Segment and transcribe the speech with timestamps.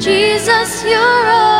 [0.00, 1.59] Jesus, you're all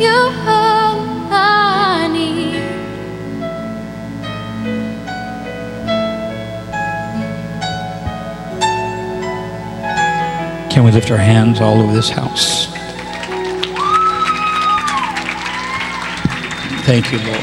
[0.00, 2.54] you're all I need.
[10.70, 12.66] Can we lift our hands all over this house?
[16.84, 17.40] Thank you, Lord.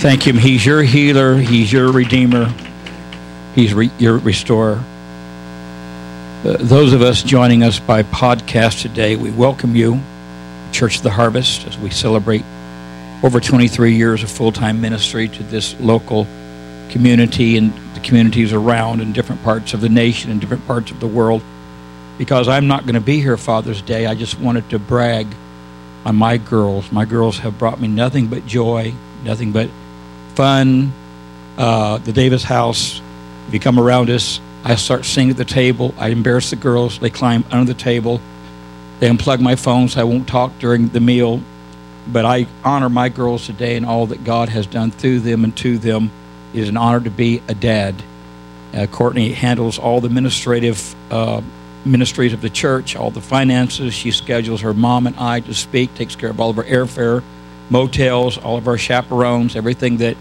[0.00, 0.36] Thank Him.
[0.36, 2.52] He's your healer, He's your redeemer,
[3.54, 4.82] He's re- your restorer.
[6.44, 10.00] Uh, those of us joining us by podcast today, we welcome you,
[10.72, 12.44] Church of the Harvest, as we celebrate
[13.22, 16.26] over 23 years of full time ministry to this local
[16.90, 20.98] community and the communities around in different parts of the nation and different parts of
[20.98, 21.44] the world.
[22.18, 25.28] Because I'm not going to be here Father's Day, I just wanted to brag
[26.04, 26.90] on my girls.
[26.90, 29.70] My girls have brought me nothing but joy, nothing but
[30.34, 30.92] fun.
[31.56, 33.00] Uh, the Davis house,
[33.46, 35.94] if you come around us, I start singing at the table.
[35.98, 36.98] I embarrass the girls.
[36.98, 38.20] They climb under the table.
[39.00, 41.40] They unplug my phone so I won't talk during the meal.
[42.06, 45.56] But I honor my girls today and all that God has done through them and
[45.58, 46.10] to them.
[46.54, 48.02] It is an honor to be a dad.
[48.72, 51.42] Uh, Courtney handles all the administrative uh,
[51.84, 53.92] ministries of the church, all the finances.
[53.92, 57.22] She schedules her mom and I to speak, takes care of all of our airfare,
[57.68, 60.16] motels, all of our chaperones, everything that,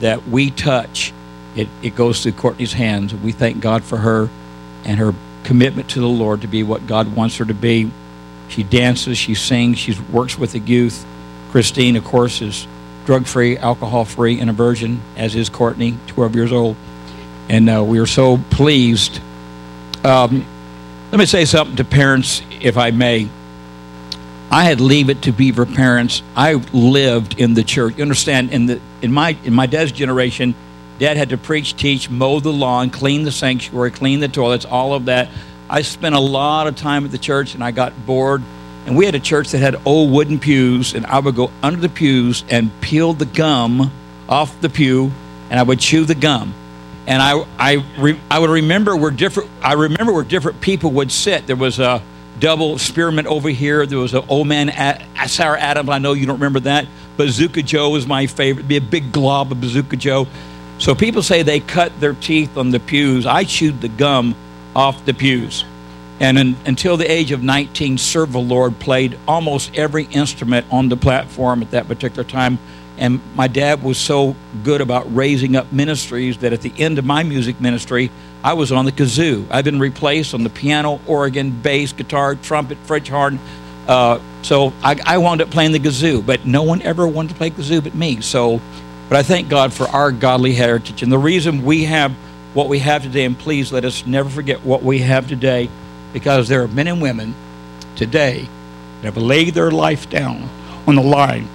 [0.00, 1.12] that we touch.
[1.56, 3.14] It, it goes through Courtney's hands.
[3.14, 4.28] We thank God for her
[4.84, 7.90] and her commitment to the Lord to be what God wants her to be.
[8.48, 11.04] She dances, she sings, she works with the youth.
[11.50, 12.66] Christine, of course, is
[13.06, 16.76] drug free, alcohol free, and a virgin, as is Courtney, 12 years old.
[17.48, 19.20] And uh, we are so pleased.
[20.04, 20.44] Um,
[21.10, 23.28] let me say something to parents, if I may.
[24.50, 26.22] I had leave it to beaver parents.
[26.36, 27.96] I lived in the church.
[27.96, 28.50] You understand?
[28.52, 30.54] In the in my in my dad's generation,
[30.98, 34.94] dad had to preach, teach, mow the lawn, clean the sanctuary, clean the toilets, all
[34.94, 35.28] of that.
[35.68, 38.42] I spent a lot of time at the church, and I got bored.
[38.86, 41.80] And we had a church that had old wooden pews, and I would go under
[41.80, 43.90] the pews and peel the gum
[44.28, 45.10] off the pew,
[45.50, 46.54] and I would chew the gum.
[47.08, 49.50] And I, I, re, I would remember where different.
[49.62, 51.46] I remember where different people would sit.
[51.46, 52.02] There was a
[52.38, 53.86] double spearmint over here.
[53.86, 54.72] There was an old man,
[55.26, 55.88] Sarah Adams.
[55.88, 56.86] I know you don't remember that.
[57.16, 58.68] Bazooka Joe was my favorite.
[58.68, 60.26] Be a big glob of Bazooka Joe.
[60.78, 63.26] So people say they cut their teeth on the pews.
[63.26, 64.34] I chewed the gum
[64.74, 65.64] off the pews.
[66.20, 70.88] And in, until the age of 19, Serve the Lord played almost every instrument on
[70.88, 72.58] the platform at that particular time.
[72.98, 77.04] And my dad was so good about raising up ministries that at the end of
[77.04, 78.10] my music ministry,
[78.42, 79.46] I was on the kazoo.
[79.50, 83.38] I've been replaced on the piano, organ, bass, guitar, trumpet, French horn.
[83.86, 87.34] Uh, so I, I wound up playing the kazoo, but no one ever wanted to
[87.34, 88.20] play kazoo but me.
[88.20, 88.60] So,
[89.08, 91.02] but I thank God for our godly heritage.
[91.02, 92.12] And the reason we have
[92.56, 95.68] what we have today, and please let us never forget what we have today,
[96.14, 97.34] because there are men and women
[97.96, 98.48] today
[99.02, 100.48] that have laid their life down
[100.86, 101.46] on the line.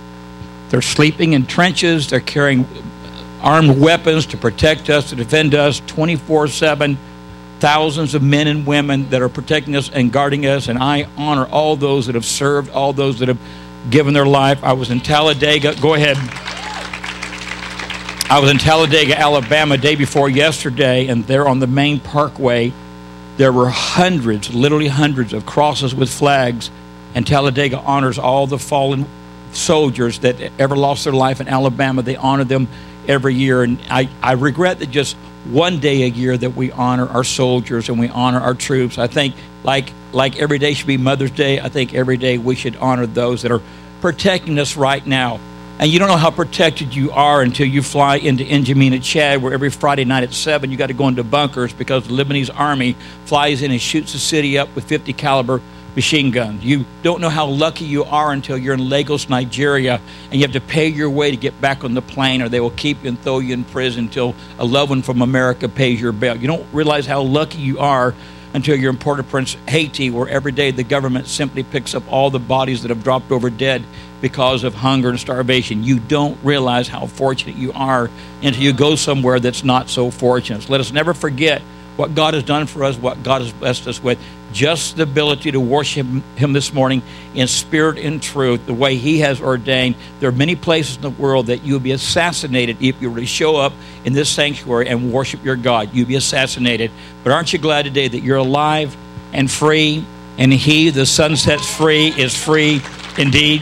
[0.70, 2.68] They're sleeping in trenches, they're carrying
[3.42, 6.98] armed weapons to protect us, to defend us 24 7.
[7.60, 11.46] Thousands of men and women that are protecting us and guarding us, and I honor
[11.46, 13.40] all those that have served, all those that have
[13.90, 14.64] given their life.
[14.64, 15.80] I was in Talladega.
[15.80, 16.18] Go ahead.
[18.32, 22.72] I was in Talladega, Alabama, day before yesterday, and there on the main parkway,
[23.36, 26.72] there were hundreds, literally hundreds, of crosses with flags.
[27.14, 29.06] And Talladega honors all the fallen
[29.52, 32.04] soldiers that ever lost their life in Alabama.
[32.04, 32.70] They honor them
[33.06, 33.64] every year.
[33.64, 35.18] And I, I regret that just
[35.50, 38.98] one day a year that we honor our soldiers and we honor our troops.
[38.98, 39.36] I think
[39.66, 43.08] like like every day should be Mother's Day, I think every day we should honor
[43.08, 43.62] those that are
[44.00, 45.42] protecting us right now.
[45.82, 49.52] And you don't know how protected you are until you fly into N'Djamena, Chad, where
[49.52, 52.96] every Friday night at 7 you got to go into bunkers because the Lebanese army
[53.26, 55.60] flies in and shoots the city up with 50 caliber
[55.96, 56.64] machine guns.
[56.64, 60.52] You don't know how lucky you are until you're in Lagos, Nigeria, and you have
[60.52, 63.10] to pay your way to get back on the plane, or they will keep you
[63.10, 66.38] and throw you in prison until a loved one from America pays your bail.
[66.38, 68.14] You don't realize how lucky you are
[68.54, 72.38] until you're in Port-au-Prince, Haiti, where every day the government simply picks up all the
[72.38, 73.84] bodies that have dropped over dead
[74.22, 75.84] because of hunger and starvation.
[75.84, 78.10] You don't realize how fortunate you are
[78.42, 80.70] until you go somewhere that's not so fortunate.
[80.70, 81.62] Let us never forget
[81.98, 84.20] what God has done for us, what God has blessed us with.
[84.54, 87.02] Just the ability to worship Him this morning
[87.34, 89.96] in spirit and truth, the way He has ordained.
[90.20, 93.20] There are many places in the world that you would be assassinated if you were
[93.20, 93.74] to show up
[94.04, 95.94] in this sanctuary and worship your God.
[95.94, 96.92] You'd be assassinated.
[97.24, 98.96] But aren't you glad today that you're alive
[99.32, 100.06] and free?
[100.38, 102.82] And He, the son sets free, is free
[103.18, 103.62] indeed.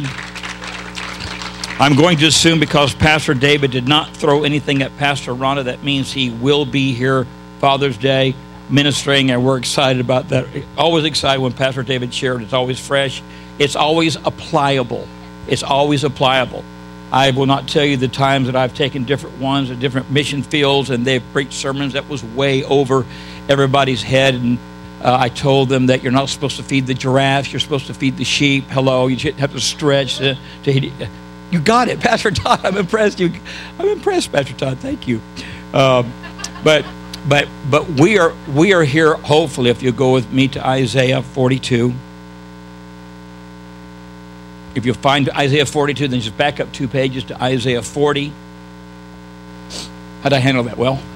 [1.81, 5.81] I'm going to assume because Pastor David did not throw anything at Pastor Rhonda, that
[5.81, 7.25] means he will be here
[7.59, 8.35] Father's Day
[8.69, 10.45] ministering, and we're excited about that.
[10.77, 12.41] Always excited when Pastor David shared.
[12.41, 13.23] It's always fresh.
[13.59, 15.07] It's always applicable.
[15.47, 16.65] It's always applicable.
[17.13, 20.43] I will not tell you the times that I've taken different ones at different mission
[20.43, 23.05] fields, and they've preached sermons that was way over
[23.47, 24.35] everybody's head.
[24.35, 24.59] And
[25.01, 27.93] uh, I told them that you're not supposed to feed the giraffes, you're supposed to
[27.93, 28.65] feed the sheep.
[28.65, 30.91] Hello, you have to stretch to, to
[31.51, 32.61] you got it, Pastor Todd.
[32.63, 33.19] I'm impressed.
[33.19, 33.31] You,
[33.77, 34.79] I'm impressed, Pastor Todd.
[34.79, 35.21] Thank you.
[35.73, 36.11] Um,
[36.63, 36.85] but
[37.27, 39.15] but but we are we are here.
[39.15, 41.93] Hopefully, if you go with me to Isaiah 42.
[44.75, 48.31] If you find Isaiah 42, then just back up two pages to Isaiah 40.
[50.21, 50.77] How'd I handle that?
[50.77, 51.01] Well.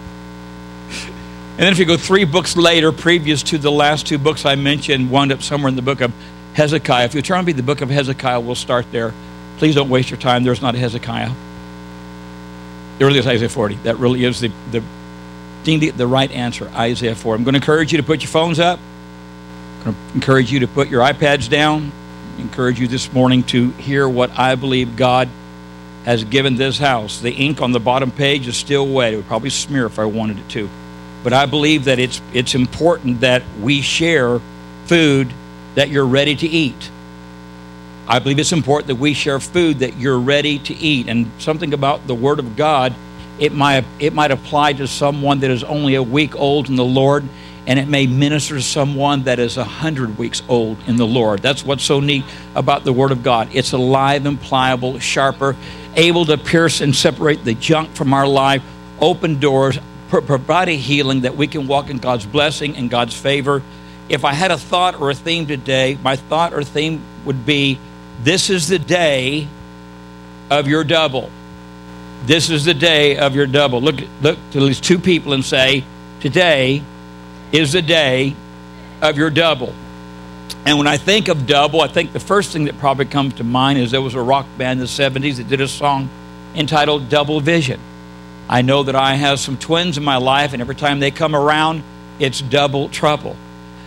[1.53, 4.55] And then if you go three books later, previous to the last two books I
[4.55, 6.11] mentioned, wound up somewhere in the book of
[6.55, 7.05] Hezekiah.
[7.05, 9.13] If you turn to the book of Hezekiah, we'll start there.
[9.57, 10.43] Please don't waste your time.
[10.43, 11.31] There's not a Hezekiah.
[12.98, 13.75] There really is Isaiah 40.
[13.83, 17.36] That really is the, the, the, right answer, Isaiah 4.
[17.36, 18.79] I'm going to encourage you to put your phones up.
[19.79, 21.91] I'm going to encourage you to put your iPads down.
[22.38, 25.29] Encourage you this morning to hear what I believe God
[26.05, 27.19] has given this house.
[27.19, 29.13] The ink on the bottom page is still wet.
[29.13, 30.69] It would probably smear if I wanted it to.
[31.24, 34.39] But I believe that it's, it's important that we share
[34.86, 35.33] food
[35.75, 36.91] that you're ready to eat.
[38.07, 41.07] I believe it's important that we share food that you're ready to eat.
[41.07, 42.93] And something about the Word of God,
[43.39, 46.83] it might, it might apply to someone that is only a week old in the
[46.83, 47.24] Lord,
[47.65, 51.41] and it may minister to someone that is a hundred weeks old in the Lord.
[51.41, 53.48] That's what's so neat about the Word of God.
[53.53, 55.55] It's alive and pliable, sharper,
[55.95, 58.63] able to pierce and separate the junk from our life,
[59.00, 59.79] open doors,
[60.10, 63.63] provide a healing that we can walk in God's blessing and God's favor.
[64.10, 67.79] If I had a thought or a theme today, my thought or theme would be
[68.23, 69.47] this is the day
[70.49, 71.29] of your double.
[72.25, 73.81] This is the day of your double.
[73.81, 75.83] Look, look to these two people and say,
[76.21, 76.81] Today
[77.51, 78.33] is the day
[79.01, 79.73] of your double.
[80.65, 83.43] And when I think of double, I think the first thing that probably comes to
[83.43, 86.09] mind is there was a rock band in the 70s that did a song
[86.55, 87.79] entitled Double Vision.
[88.47, 91.35] I know that I have some twins in my life, and every time they come
[91.35, 91.83] around,
[92.19, 93.35] it's double trouble.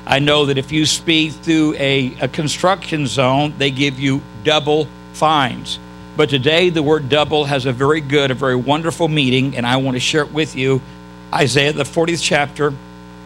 [0.07, 4.87] I know that if you speed through a, a construction zone, they give you double
[5.15, 5.81] fines.
[6.17, 9.79] But today, the word double has a very good, a very wonderful meaning, and I
[9.79, 10.81] want to share it with you.
[11.35, 12.73] Isaiah, the 40th chapter,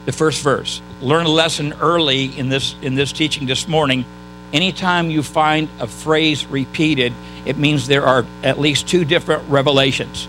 [0.07, 0.81] the first verse.
[1.03, 4.07] Learn a lesson early in this, in this teaching this morning.
[4.53, 7.13] Anytime you find a phrase repeated,
[7.45, 10.27] it means there are at least two different revelations.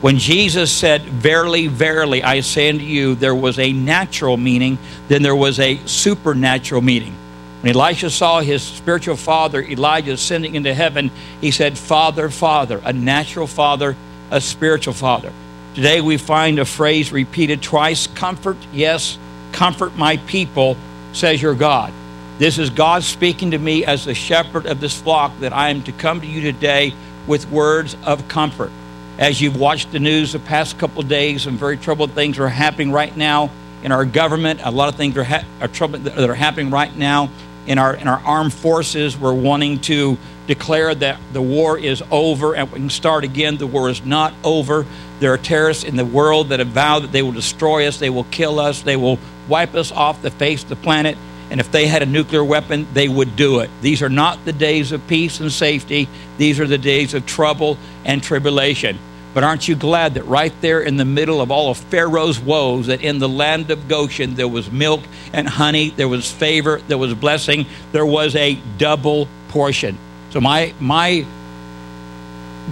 [0.00, 4.78] When Jesus said, Verily, verily, I say unto you, there was a natural meaning,
[5.08, 7.14] then there was a supernatural meaning.
[7.62, 12.92] When Elisha saw his spiritual father, Elijah, ascending into heaven, he said, Father, Father, a
[12.92, 13.96] natural father,
[14.30, 15.32] a spiritual father.
[15.74, 19.18] Today we find a phrase repeated twice Comfort, yes,
[19.50, 20.76] comfort my people,
[21.12, 21.92] says your God.
[22.38, 25.82] This is God speaking to me as the shepherd of this flock that I am
[25.82, 26.94] to come to you today
[27.26, 28.70] with words of comfort
[29.18, 32.48] as you've watched the news the past couple of days, some very troubled things are
[32.48, 33.50] happening right now
[33.82, 34.60] in our government.
[34.62, 37.28] A lot of things are, ha- are trouble that are happening right now
[37.66, 39.18] in our in our armed forces.
[39.18, 43.56] We're wanting to declare that the war is over and we can start again.
[43.56, 44.86] The war is not over.
[45.18, 48.10] There are terrorists in the world that have vowed that they will destroy us, they
[48.10, 51.18] will kill us, they will wipe us off the face of the planet.
[51.50, 53.70] And if they had a nuclear weapon, they would do it.
[53.80, 56.06] These are not the days of peace and safety.
[56.36, 58.98] These are the days of trouble and tribulation.
[59.34, 62.86] But aren't you glad that right there in the middle of all of Pharaoh's woes,
[62.86, 66.98] that in the land of Goshen there was milk and honey, there was favor, there
[66.98, 69.98] was blessing, there was a double portion.
[70.30, 71.26] So my my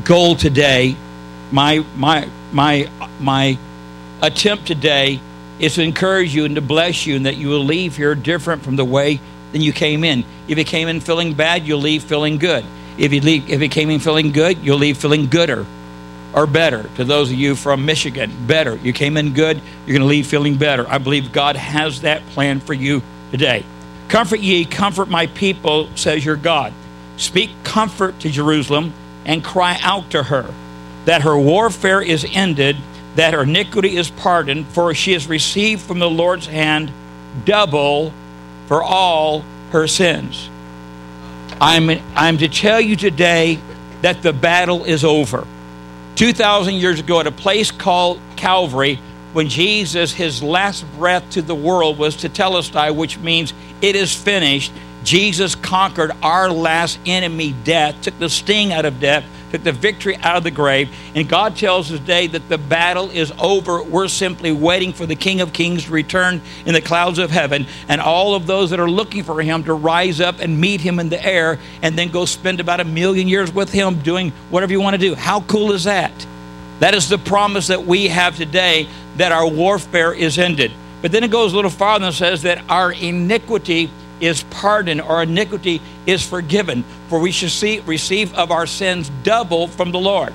[0.04, 0.96] goal today,
[1.52, 2.88] my my my
[3.20, 3.58] my
[4.22, 5.20] attempt today
[5.58, 8.62] is to encourage you and to bless you and that you will leave here different
[8.62, 9.20] from the way
[9.52, 10.24] than you came in.
[10.48, 12.64] If you came in feeling bad, you'll leave feeling good.
[12.96, 15.66] If you leave if you came in feeling good, you'll leave feeling gooder
[16.36, 16.88] or better.
[16.96, 18.76] To those of you from Michigan, better.
[18.76, 20.86] You came in good, you're going to leave feeling better.
[20.88, 23.64] I believe God has that plan for you today.
[24.08, 26.72] Comfort ye, comfort my people, says your God.
[27.16, 28.92] Speak comfort to Jerusalem
[29.24, 30.52] and cry out to her
[31.06, 32.76] that her warfare is ended,
[33.14, 36.92] that her iniquity is pardoned, for she has received from the Lord's hand
[37.44, 38.12] double
[38.66, 40.50] for all her sins.
[41.60, 43.58] I'm, I'm to tell you today
[44.02, 45.46] that the battle is over.
[46.16, 48.98] 2,000 years ago, at a place called Calvary,
[49.34, 53.94] when Jesus, his last breath to the world was to tell tetelestai, which means it
[53.94, 54.72] is finished,
[55.04, 60.16] Jesus conquered our last enemy, death, took the sting out of death, took the victory
[60.16, 60.88] out of the grave.
[61.14, 63.82] And God tells us today that the battle is over.
[63.82, 67.66] We're simply waiting for the King of Kings to return in the clouds of heaven,
[67.88, 70.98] and all of those that are looking for him to rise up and meet him
[70.98, 74.72] in the air, and then go spend about a million years with him doing whatever
[74.72, 75.14] you want to do.
[75.14, 76.12] How cool is that?
[76.80, 80.72] That is the promise that we have today that our warfare is ended.
[81.00, 85.22] But then it goes a little farther and says that our iniquity is pardoned, our
[85.22, 90.32] iniquity is forgiven, for we shall see, receive of our sins double from the Lord.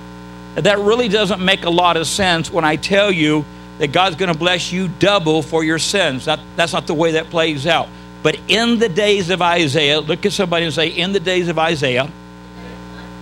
[0.54, 3.44] That really doesn't make a lot of sense when I tell you
[3.78, 6.26] that God's going to bless you double for your sins.
[6.26, 7.88] That, that's not the way that plays out.
[8.22, 11.58] But in the days of Isaiah, look at somebody and say, in the days of
[11.58, 12.08] Isaiah,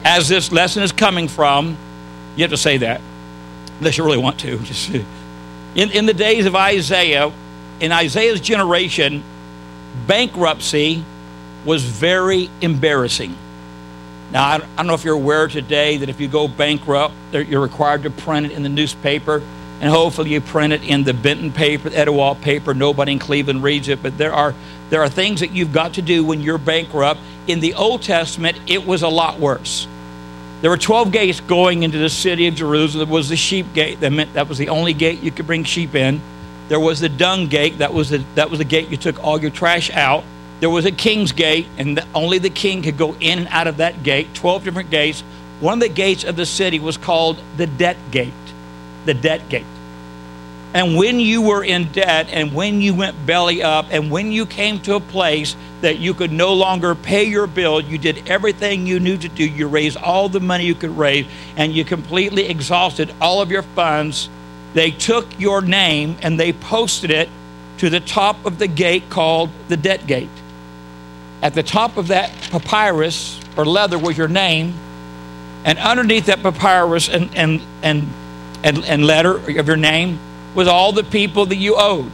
[0.05, 1.77] as this lesson is coming from,
[2.37, 3.01] you have to say that,
[3.79, 4.61] unless you really want to.
[5.73, 7.31] In, in the days of Isaiah,
[7.79, 9.23] in Isaiah's generation,
[10.07, 11.05] bankruptcy
[11.65, 13.37] was very embarrassing.
[14.33, 18.05] Now, I don't know if you're aware today that if you go bankrupt, you're required
[18.05, 19.43] to print it in the newspaper,
[19.81, 22.73] and hopefully you print it in the Benton paper, the Etowah paper.
[22.73, 24.55] Nobody in Cleveland reads it, but there are
[24.91, 27.21] there are things that you've got to do when you're bankrupt.
[27.47, 29.87] In the Old Testament, it was a lot worse.
[30.61, 33.09] There were 12 gates going into the city of Jerusalem.
[33.09, 34.01] There was the sheep gate.
[34.01, 36.21] That meant that was the only gate you could bring sheep in.
[36.71, 37.79] There was the dung gate.
[37.79, 40.23] That was the, that was the gate you took all your trash out.
[40.61, 43.67] There was a king's gate, and the, only the king could go in and out
[43.67, 44.33] of that gate.
[44.35, 45.23] 12 different gates.
[45.59, 48.33] One of the gates of the city was called the debt gate.
[49.05, 49.67] The debt gate.
[50.73, 54.47] And when you were in debt, and when you went belly up, and when you
[54.47, 58.87] came to a place that you could no longer pay your bill, you did everything
[58.87, 59.45] you knew to do.
[59.45, 63.63] You raised all the money you could raise, and you completely exhausted all of your
[63.63, 64.29] funds.
[64.75, 67.29] They took your name and they posted it
[67.79, 70.29] to the top of the gate called the debt gate.
[71.43, 74.75] At the top of that papyrus or leather was your name,
[75.65, 78.07] and underneath that papyrus and, and, and,
[78.63, 80.19] and, and letter of your name
[80.55, 82.13] was all the people that you owed.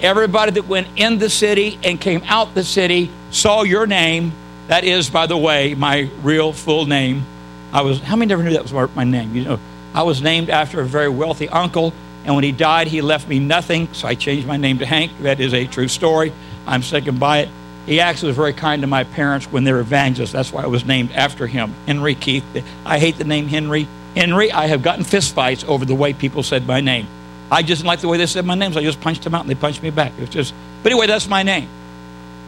[0.00, 4.32] Everybody that went in the city and came out the city saw your name.
[4.68, 7.24] That is, by the way, my real full name.
[7.72, 9.34] I was, how many never knew that was my name?
[9.34, 9.60] You know,
[9.96, 11.94] I was named after a very wealthy uncle,
[12.26, 15.10] and when he died, he left me nothing, so I changed my name to Hank.
[15.22, 16.34] That is a true story.
[16.66, 17.48] I'm sticking by it.
[17.86, 20.32] He actually was very kind to my parents when they were evangelists.
[20.32, 22.44] That's why I was named after him, Henry Keith.
[22.84, 23.88] I hate the name Henry.
[24.14, 27.06] Henry, I have gotten fistfights over the way people said my name.
[27.50, 29.34] I just didn't like the way they said my name, so I just punched them
[29.34, 30.12] out and they punched me back.
[30.18, 31.70] It was just, but anyway, that's my name.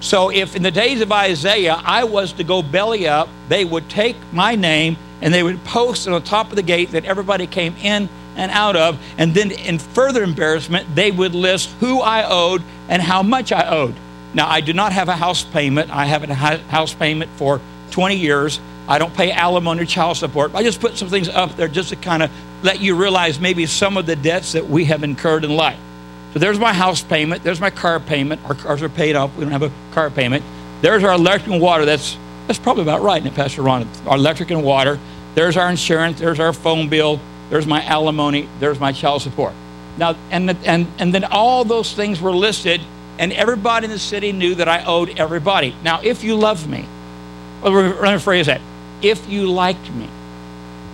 [0.00, 3.88] So if in the days of Isaiah I was to go belly up, they would
[3.88, 7.46] take my name and they would post on the top of the gate that everybody
[7.46, 12.24] came in and out of, and then in further embarrassment, they would list who I
[12.28, 13.94] owed and how much I owed.
[14.34, 15.90] Now, I do not have a house payment.
[15.90, 18.60] I haven't had a house payment for 20 years.
[18.86, 20.54] I don't pay alimony or child support.
[20.54, 22.30] I just put some things up there just to kind of
[22.62, 25.78] let you realize maybe some of the debts that we have incurred in life.
[26.32, 27.42] So there's my house payment.
[27.42, 28.42] There's my car payment.
[28.44, 29.34] Our cars are paid off.
[29.36, 30.44] We don't have a car payment.
[30.82, 31.84] There's our electric and water.
[31.84, 32.16] That's
[32.48, 33.86] that's probably about right, it, Pastor Ron?
[34.06, 34.98] Our electric and water.
[35.34, 36.18] There's our insurance.
[36.18, 37.20] There's our phone bill.
[37.50, 38.48] There's my alimony.
[38.58, 39.52] There's my child support.
[39.98, 42.80] Now, and and and then all those things were listed,
[43.18, 45.76] and everybody in the city knew that I owed everybody.
[45.84, 46.86] Now, if you loved me,
[47.62, 48.62] well, let me phrase that.
[49.02, 50.08] If you liked me,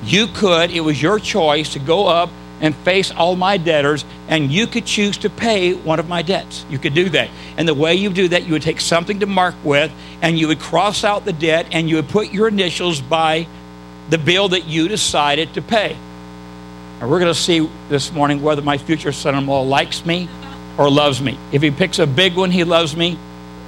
[0.03, 0.73] you could.
[0.73, 2.31] It was your choice to go up
[2.65, 6.65] and face all my debtors, and you could choose to pay one of my debts.
[6.71, 7.29] You could do that.
[7.59, 10.49] And the way you do that, you would take something to mark with, and you
[10.49, 13.47] would cross out the debt, and you would put your initials by
[14.09, 15.95] the bill that you decided to pay.
[17.01, 20.27] And we're going to see this morning whether my future son in law likes me
[20.79, 21.39] or loves me.
[21.53, 23.19] If he picks a big one, he loves me.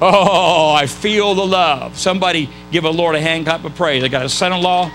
[0.00, 1.98] Oh, I feel the love.
[1.98, 4.02] Somebody give a Lord a hand clap of praise.
[4.02, 4.90] I got a son in law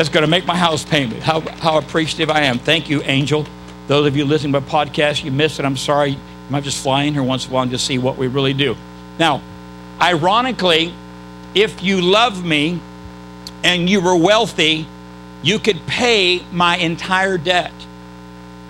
[0.00, 1.22] that's going to make my house payment.
[1.22, 2.58] How, how appreciative I am.
[2.58, 3.44] Thank you, Angel.
[3.86, 5.66] Those of you listening by podcast, you missed it.
[5.66, 6.12] I'm sorry.
[6.12, 8.26] I might just fly in here once in a while and just see what we
[8.26, 8.78] really do.
[9.18, 9.42] Now,
[10.00, 10.94] ironically,
[11.54, 12.80] if you love me
[13.62, 14.86] and you were wealthy,
[15.42, 17.74] you could pay my entire debt.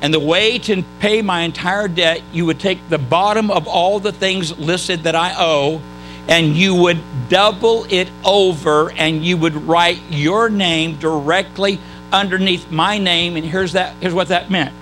[0.03, 4.01] And the way to pay my entire debt, you would take the bottom of all
[4.01, 5.81] the things listed that I owe
[6.29, 11.79] and you would double it over and you would write your name directly
[12.13, 13.37] underneath my name.
[13.37, 14.75] And here's that here's what that meant.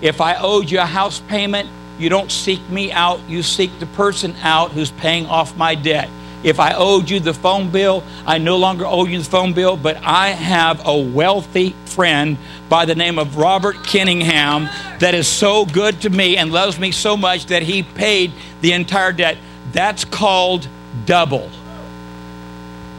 [0.00, 1.68] If I owed you a house payment,
[1.98, 6.08] you don't seek me out, you seek the person out who's paying off my debt.
[6.42, 9.76] If I owed you the phone bill, I no longer owe you the phone bill,
[9.76, 12.36] but I have a wealthy friend
[12.68, 14.68] by the name of Robert Kenningham
[14.98, 18.72] that is so good to me and loves me so much that he paid the
[18.72, 19.38] entire debt.
[19.72, 20.68] That's called
[21.06, 21.50] double.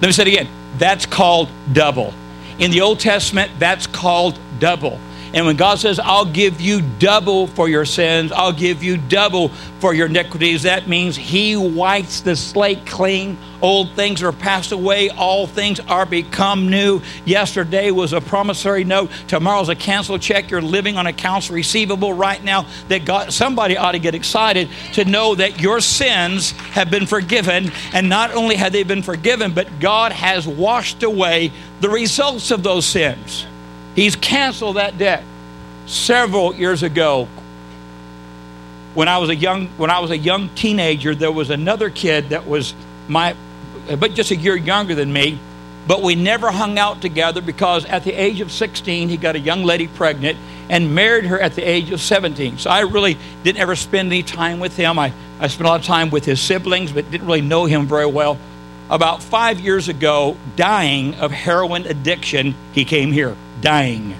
[0.01, 0.47] Let me say it again.
[0.77, 2.13] That's called double.
[2.59, 4.99] In the Old Testament, that's called double.
[5.33, 9.49] And when God says, I'll give you double for your sins, I'll give you double
[9.79, 13.37] for your iniquities, that means He wipes the slate clean.
[13.59, 17.01] Old things are passed away, all things are become new.
[17.25, 20.51] Yesterday was a promissory note, tomorrow's a canceled check.
[20.51, 22.67] You're living on accounts receivable right now.
[22.89, 27.71] That God, somebody ought to get excited to know that your sins have been forgiven.
[27.93, 32.61] And not only have they been forgiven, but God has washed away the results of
[32.61, 33.47] those sins.
[33.95, 35.23] He's canceled that debt.
[35.85, 37.27] Several years ago,
[38.93, 42.29] when I was a young when I was a young teenager, there was another kid
[42.29, 42.73] that was
[43.07, 43.35] my
[43.99, 45.37] but just a year younger than me,
[45.87, 49.39] but we never hung out together because at the age of 16 he got a
[49.39, 50.37] young lady pregnant
[50.69, 52.59] and married her at the age of 17.
[52.59, 54.97] So I really didn't ever spend any time with him.
[54.97, 57.85] I, I spent a lot of time with his siblings, but didn't really know him
[57.85, 58.37] very well.
[58.89, 64.13] About five years ago, dying of heroin addiction, he came here dying,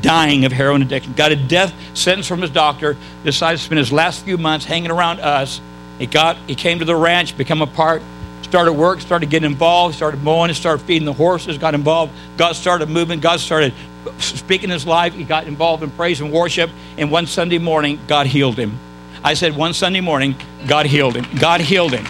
[0.00, 1.14] dying of heroin addiction.
[1.14, 4.92] Got a death sentence from his doctor, decided to spend his last few months hanging
[4.92, 5.60] around us.
[5.98, 8.02] He got he came to the ranch, become a part,
[8.42, 12.12] started work, started getting involved, started mowing, started feeding the horses, got involved.
[12.36, 13.72] God started moving, God started
[14.18, 15.14] speaking his life.
[15.14, 16.70] He got involved in praise and worship.
[16.96, 18.78] And one Sunday morning, God healed him.
[19.24, 20.36] I said one Sunday morning,
[20.68, 21.26] God healed him.
[21.40, 22.06] God healed him.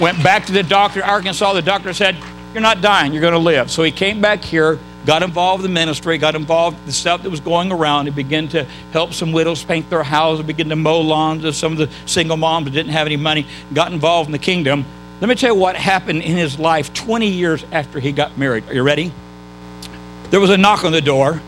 [0.00, 1.52] Went back to the doctor, Arkansas.
[1.54, 2.16] The doctor said,
[2.52, 3.70] You're not dying, you're going to live.
[3.70, 7.22] So he came back here got involved in the ministry, got involved in the stuff
[7.22, 8.06] that was going around.
[8.06, 11.72] He began to help some widows paint their houses, began to mow lawns of some
[11.72, 14.84] of the single moms that didn't have any money, got involved in the kingdom.
[15.20, 18.68] Let me tell you what happened in his life 20 years after he got married.
[18.68, 19.12] Are you ready?
[20.30, 21.40] There was a knock on the door.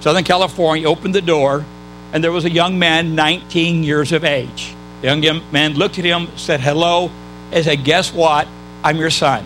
[0.00, 1.64] Southern California opened the door,
[2.12, 4.74] and there was a young man, 19 years of age.
[5.02, 7.10] The young man looked at him, said hello,
[7.52, 8.48] and said, Guess what?
[8.82, 9.44] I'm your son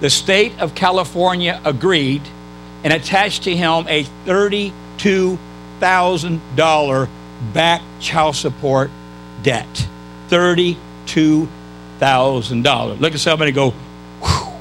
[0.00, 2.20] the state of California agreed
[2.84, 7.08] and attached to him a $32,000
[7.52, 8.90] back child support
[9.42, 9.88] debt.
[10.28, 13.00] $32,000.
[13.00, 13.70] Look at somebody go,
[14.20, 14.52] Whew.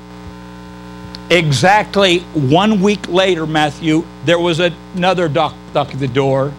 [1.30, 6.54] Exactly one week later, Matthew, there was another knock, at the door,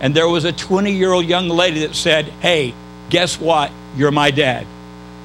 [0.00, 2.74] and there was a 20 year old young lady that said, Hey,
[3.10, 3.70] guess what?
[3.96, 4.66] You're my dad.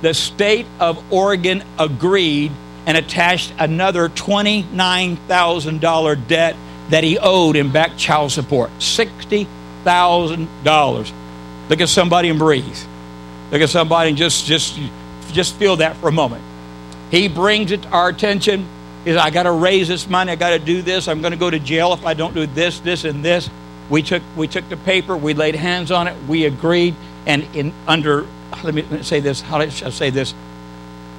[0.01, 2.51] The state of Oregon agreed
[2.85, 6.57] and attached another $29,000 debt
[6.89, 8.69] that he owed in back child support.
[8.79, 11.13] $60,000.
[11.69, 12.77] Look at somebody and breathe.
[13.51, 14.77] Look at somebody and just, just,
[15.31, 16.43] just feel that for a moment.
[17.11, 18.67] He brings it to our attention.
[19.05, 20.31] Is I got to raise this money.
[20.31, 21.07] I got to do this.
[21.07, 23.49] I'm going to go to jail if I don't do this, this, and this.
[23.89, 25.15] We took we took the paper.
[25.15, 26.15] We laid hands on it.
[26.27, 26.95] We agreed.
[27.25, 28.25] And in under
[28.63, 29.41] let me say this.
[29.41, 30.33] How should I say this?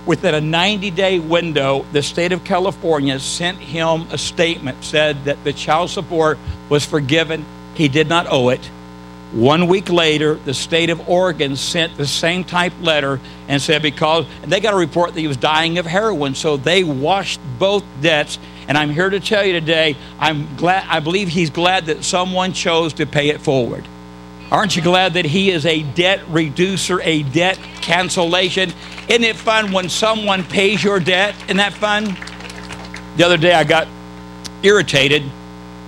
[0.07, 5.43] Within a 90 day window, the state of California sent him a statement, said that
[5.45, 6.39] the child support
[6.69, 7.45] was forgiven.
[7.75, 8.65] He did not owe it.
[9.33, 14.27] One week later, the state of Oregon sent the same type letter and said because
[14.43, 17.85] and they got a report that he was dying of heroin, so they washed both
[18.01, 18.39] debts.
[18.69, 22.53] And I'm here to tell you today, I'm glad I believe he's glad that someone
[22.53, 23.85] chose to pay it forward.
[24.55, 28.73] Aren't you glad that he is a debt reducer, a debt cancellation?
[29.09, 31.35] Isn't it fun when someone pays your debt?
[31.47, 32.05] Isn't that fun?
[33.17, 33.89] The other day I got
[34.63, 35.25] irritated.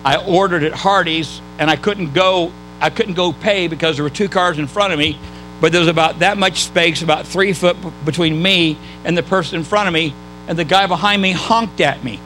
[0.05, 4.11] I ordered at Hardee's and I couldn't go I couldn't go pay because there were
[4.11, 5.17] two cars in front of me,
[5.61, 9.59] but there was about that much space, about three foot between me and the person
[9.59, 10.13] in front of me,
[10.49, 12.19] and the guy behind me honked at me.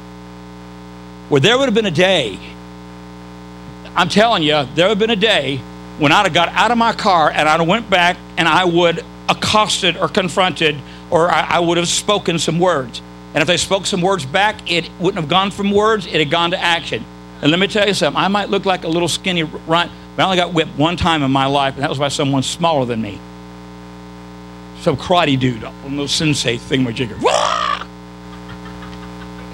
[1.28, 2.38] Well, there would have been a day.
[3.94, 5.60] I'm telling you, there would have been a day
[6.00, 8.64] when I'd have got out of my car and I'd have went back and I
[8.64, 10.76] would accosted or confronted
[11.10, 13.02] or I, I would have spoken some words.
[13.34, 16.30] And if they spoke some words back, it wouldn't have gone from words, it had
[16.30, 17.04] gone to action.
[17.42, 20.22] And let me tell you something, I might look like a little skinny runt, but
[20.22, 22.86] I only got whipped one time in my life, and that was by someone smaller
[22.86, 23.20] than me.
[24.80, 27.22] Some karate dude on those sensei thingamajigger.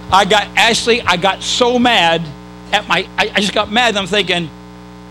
[0.09, 2.23] I got, actually, I got so mad
[2.73, 4.49] at my, I, I just got mad, I'm thinking,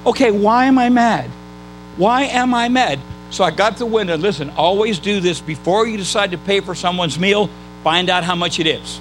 [0.05, 1.29] okay, why am I mad?
[1.97, 2.99] Why am I mad?
[3.31, 4.17] So I got to the window.
[4.17, 7.49] Listen, always do this before you decide to pay for someone's meal.
[7.83, 8.99] Find out how much it is.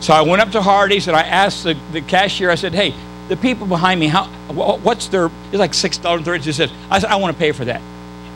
[0.00, 2.50] So I went up to Hardee's and I asked the, the cashier.
[2.50, 2.92] I said, "Hey,
[3.28, 5.30] the people behind me, how what's their?
[5.50, 7.80] It's like six dollars thirty two cents." I said, "I want to pay for that."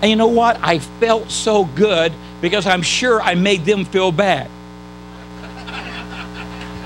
[0.00, 0.58] And you know what?
[0.62, 4.48] I felt so good because I'm sure I made them feel bad.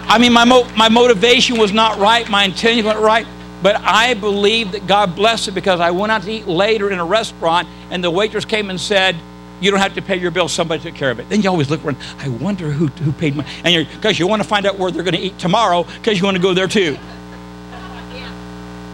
[0.08, 2.28] I mean, my mo- my motivation was not right.
[2.28, 3.26] My intention was not right.
[3.62, 6.98] But I believe that God blessed it because I went out to eat later in
[6.98, 9.16] a restaurant and the waitress came and said,
[9.60, 10.48] you don't have to pay your bill.
[10.48, 11.28] Somebody took care of it.
[11.28, 11.98] Then you always look around.
[12.18, 13.44] I wonder who, who paid my.
[13.64, 16.24] And because you want to find out where they're going to eat tomorrow because you
[16.24, 16.96] want to go there too.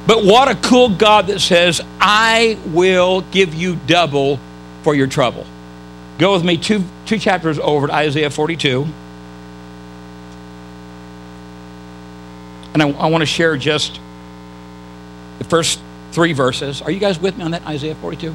[0.07, 4.39] But what a cool God that says, I will give you double
[4.83, 5.45] for your trouble.
[6.19, 8.87] Go with me two, two chapters over to Isaiah 42.
[12.75, 14.01] And I, I want to share just
[15.49, 15.81] first
[16.13, 16.83] three verses.
[16.83, 18.35] Are you guys with me on that, Isaiah 42?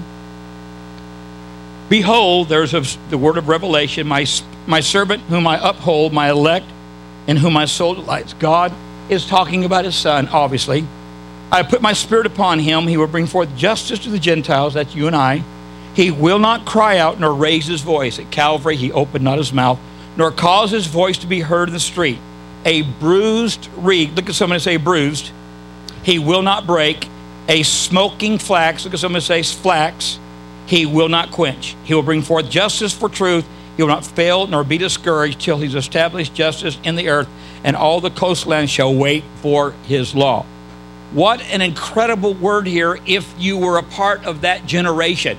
[1.90, 4.26] Behold, there's a, the word of revelation, my,
[4.66, 6.68] my servant whom I uphold, my elect,
[7.28, 8.34] in whom my soul delights.
[8.34, 8.74] God
[9.10, 10.86] is talking about his son, obviously.
[11.52, 12.88] I put my spirit upon him.
[12.88, 15.44] He will bring forth justice to the Gentiles, that's you and I.
[15.94, 18.20] He will not cry out nor raise his voice.
[18.20, 19.80] At Calvary, he opened not his mouth,
[20.16, 22.20] nor cause his voice to be heard in the street.
[22.64, 25.32] A bruised reed, look at someone and say bruised,
[26.04, 27.08] he will not break.
[27.48, 30.20] A smoking flax, look at someone say flax,
[30.68, 31.76] he will not quench.
[31.84, 33.46] He will bring forth justice for truth.
[33.76, 37.28] He will not fail nor be discouraged till he's established justice in the earth,
[37.64, 40.46] and all the coastlands shall wait for his law.
[41.12, 45.38] What an incredible word here if you were a part of that generation.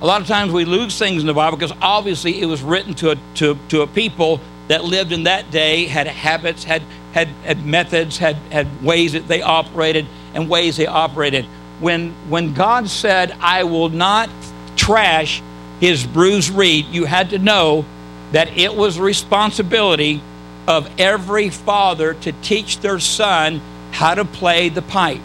[0.00, 2.94] A lot of times we lose things in the Bible because obviously it was written
[2.94, 7.28] to a, to, to a people that lived in that day, had habits, had, had,
[7.44, 11.44] had methods, had, had ways that they operated, and ways they operated.
[11.80, 14.30] When, when God said, I will not
[14.76, 15.42] trash
[15.80, 17.84] his bruised reed, you had to know
[18.32, 20.22] that it was responsibility
[20.66, 25.20] of every father to teach their son how to play the pipe.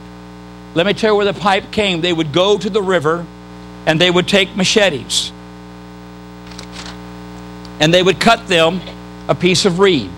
[0.73, 2.01] Let me tell you where the pipe came.
[2.01, 3.25] They would go to the river
[3.85, 5.31] and they would take machetes
[7.79, 8.81] and they would cut them
[9.27, 10.09] a piece of reed.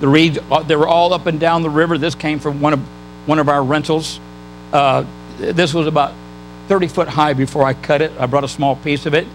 [0.00, 1.98] The reed, uh, they were all up and down the river.
[1.98, 2.80] This came from one of,
[3.26, 4.20] one of our rentals.
[4.72, 5.04] Uh,
[5.38, 6.14] this was about
[6.68, 8.12] 30 foot high before I cut it.
[8.18, 9.26] I brought a small piece of it.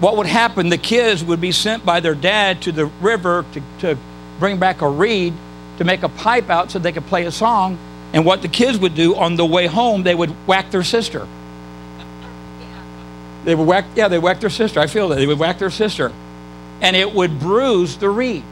[0.00, 3.62] What would happen, the kids would be sent by their dad to the river to,
[3.80, 3.98] to
[4.38, 5.34] bring back a reed
[5.80, 7.78] to make a pipe out so they could play a song.
[8.12, 11.26] And what the kids would do on the way home, they would whack their sister.
[13.44, 14.78] They would whack, yeah, they whack their sister.
[14.80, 15.16] I feel that.
[15.16, 16.12] They would whack their sister.
[16.82, 18.44] And it would bruise the reed.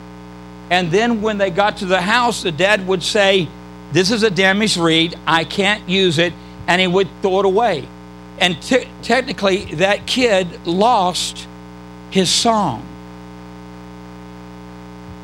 [0.71, 3.49] And then when they got to the house, the dad would say,
[3.93, 5.19] This is a damaged reed.
[5.27, 6.33] I can't use it.
[6.67, 7.89] And he would throw it away.
[8.39, 8.61] And
[9.03, 11.47] technically, that kid lost
[12.11, 12.87] his song.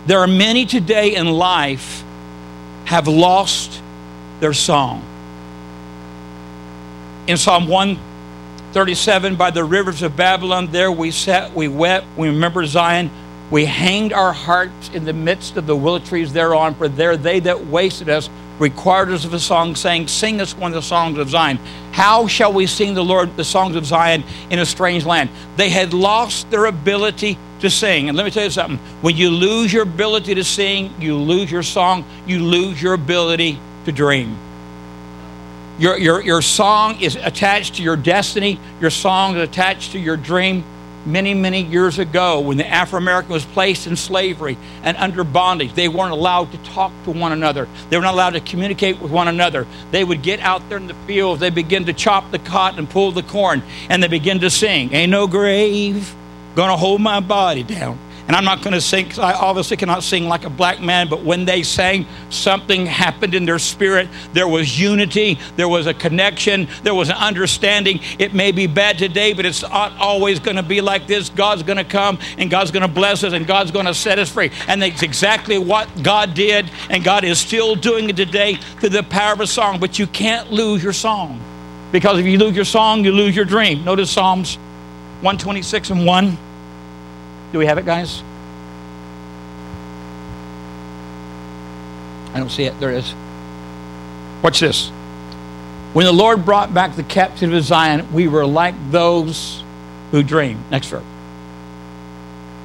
[0.06, 2.02] There are many today in life
[2.84, 3.80] have lost
[4.40, 5.02] their song.
[7.26, 12.66] In Psalm 137, by the rivers of Babylon, there we sat, we wept, we remember
[12.66, 13.10] Zion.
[13.50, 17.40] We hanged our hearts in the midst of the willow trees thereon, for there they
[17.40, 18.28] that wasted us
[18.58, 21.58] required us of a song, saying, Sing us one of the songs of Zion.
[21.92, 25.30] How shall we sing the Lord the songs of Zion in a strange land?
[25.56, 28.08] They had lost their ability to sing.
[28.08, 31.50] And let me tell you something when you lose your ability to sing, you lose
[31.50, 34.36] your song, you lose your ability to dream.
[35.78, 40.16] Your, your, your song is attached to your destiny, your song is attached to your
[40.16, 40.62] dream
[41.06, 45.74] many, many years ago when the Afro American was placed in slavery and under bondage.
[45.74, 49.10] They weren't allowed to talk to one another, they were not allowed to communicate with
[49.10, 49.66] one another.
[49.90, 52.90] They would get out there in the fields, they begin to chop the cotton and
[52.90, 56.14] pull the corn, and they begin to sing, Ain't no grave
[56.54, 57.98] gonna hold my body down.
[58.26, 61.22] And I'm not going to sing, I obviously cannot sing like a black man, but
[61.22, 64.08] when they sang, something happened in their spirit.
[64.32, 68.00] There was unity, there was a connection, there was an understanding.
[68.18, 71.28] It may be bad today, but it's not always going to be like this.
[71.28, 74.18] God's going to come and God's going to bless us and God's going to set
[74.18, 74.50] us free.
[74.68, 79.02] And that's exactly what God did, and God is still doing it today through the
[79.02, 79.78] power of a song.
[79.78, 81.40] But you can't lose your song.
[81.92, 83.84] Because if you lose your song, you lose your dream.
[83.84, 84.56] Notice Psalms
[85.20, 86.38] 126 and 1.
[87.54, 88.20] Do we have it, guys?
[92.34, 92.80] I don't see it.
[92.80, 93.14] There it is.
[94.42, 94.88] Watch this.
[95.92, 99.62] When the Lord brought back the captive of Zion, we were like those
[100.10, 100.64] who dream.
[100.72, 101.04] Next verse,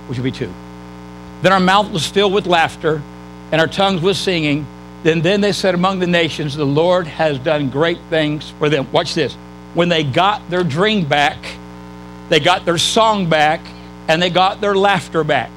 [0.08, 0.52] which will be two.
[1.43, 2.99] Then our mouth was filled with laughter,
[3.52, 4.65] and our tongues with singing.
[5.04, 8.91] Then, then they said among the nations, The Lord has done great things for them.
[8.91, 9.36] Watch this.
[9.75, 11.38] When they got their dream back,
[12.30, 13.62] they got their song back,
[14.09, 15.51] and they got their laughter back.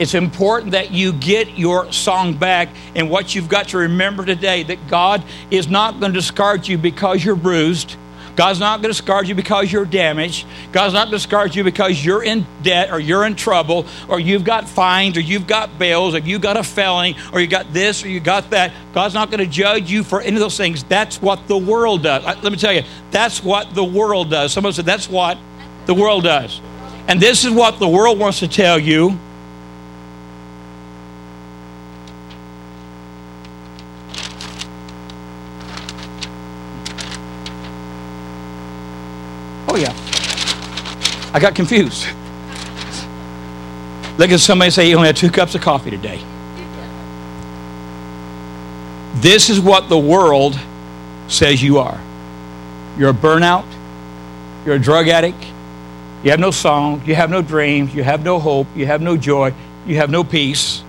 [0.00, 2.68] It's important that you get your song back.
[2.96, 6.78] And what you've got to remember today that God is not going to discard you
[6.78, 7.96] because you're bruised.
[8.34, 10.46] God's not going to discard you because you're damaged.
[10.72, 14.18] God's not going to discard you because you're in debt or you're in trouble or
[14.18, 17.72] you've got fines or you've got bills or you've got a felony or you got
[17.72, 18.72] this or you got that.
[18.94, 20.82] God's not going to judge you for any of those things.
[20.84, 22.24] That's what the world does.
[22.24, 24.52] Let me tell you, that's what the world does.
[24.52, 25.36] Someone said, that's what
[25.84, 26.60] the world does.
[27.10, 29.18] And this is what the world wants to tell you
[39.72, 39.92] Oh, yeah.
[41.34, 42.06] I got confused.
[44.16, 46.22] Look at somebody say you only had two cups of coffee today.
[49.14, 50.58] This is what the world
[51.26, 52.00] says you are.
[52.96, 53.66] You're a burnout.
[54.64, 55.44] You're a drug addict.
[56.22, 57.02] You have no song.
[57.06, 57.94] You have no dreams.
[57.94, 58.66] You have no hope.
[58.76, 59.54] You have no joy.
[59.86, 60.82] You have no peace.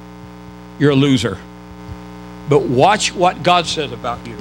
[0.79, 1.37] You're a loser.
[2.49, 4.35] But watch what God says about you.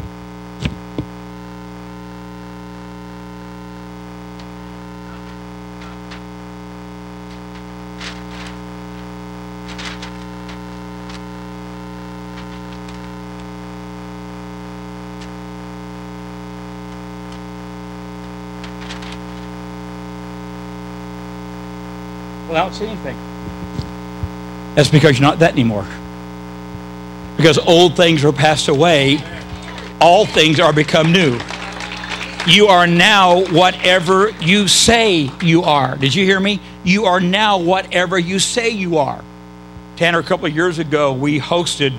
[22.51, 23.17] Without seeing anything.
[24.75, 25.87] That's because you're not that anymore.
[27.37, 29.19] Because old things are passed away,
[30.01, 31.39] all things are become new.
[32.47, 35.97] You are now whatever you say you are.
[35.97, 36.61] Did you hear me?
[36.85, 39.23] You are now whatever you say you are.
[39.97, 41.99] Tanner, a couple of years ago, we hosted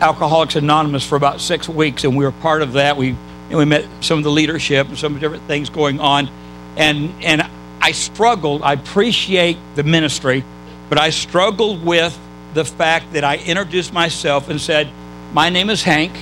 [0.00, 2.96] Alcoholics Anonymous for about six weeks, and we were part of that.
[2.96, 3.16] We
[3.50, 6.28] and we met some of the leadership and some different things going on,
[6.76, 7.42] and and
[7.82, 8.62] I struggled.
[8.62, 10.44] I appreciate the ministry,
[10.88, 12.16] but I struggled with
[12.54, 14.88] the fact that I introduced myself and said,
[15.32, 16.12] My name is Hank,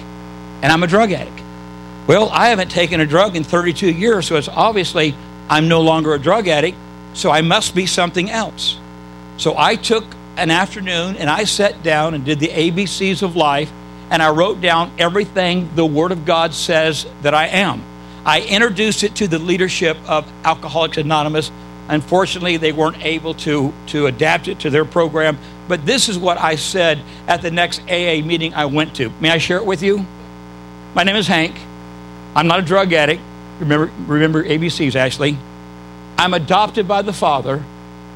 [0.62, 1.42] and I'm a drug addict.
[2.06, 5.14] Well, I haven't taken a drug in 32 years, so it's obviously
[5.50, 6.78] I'm no longer a drug addict,
[7.12, 8.78] so I must be something else.
[9.36, 10.04] So I took
[10.38, 13.70] an afternoon and I sat down and did the ABCs of life,
[14.10, 17.82] and I wrote down everything the Word of God says that I am.
[18.24, 21.50] I introduced it to the leadership of Alcoholics Anonymous.
[21.88, 25.38] Unfortunately, they weren't able to, to adapt it to their program.
[25.68, 29.11] But this is what I said at the next AA meeting I went to.
[29.20, 30.04] May I share it with you?
[30.94, 31.56] My name is Hank.
[32.35, 33.22] I'm not a drug addict.
[33.59, 35.37] Remember, remember ABCs, actually.
[36.18, 37.64] I'm adopted by the Father.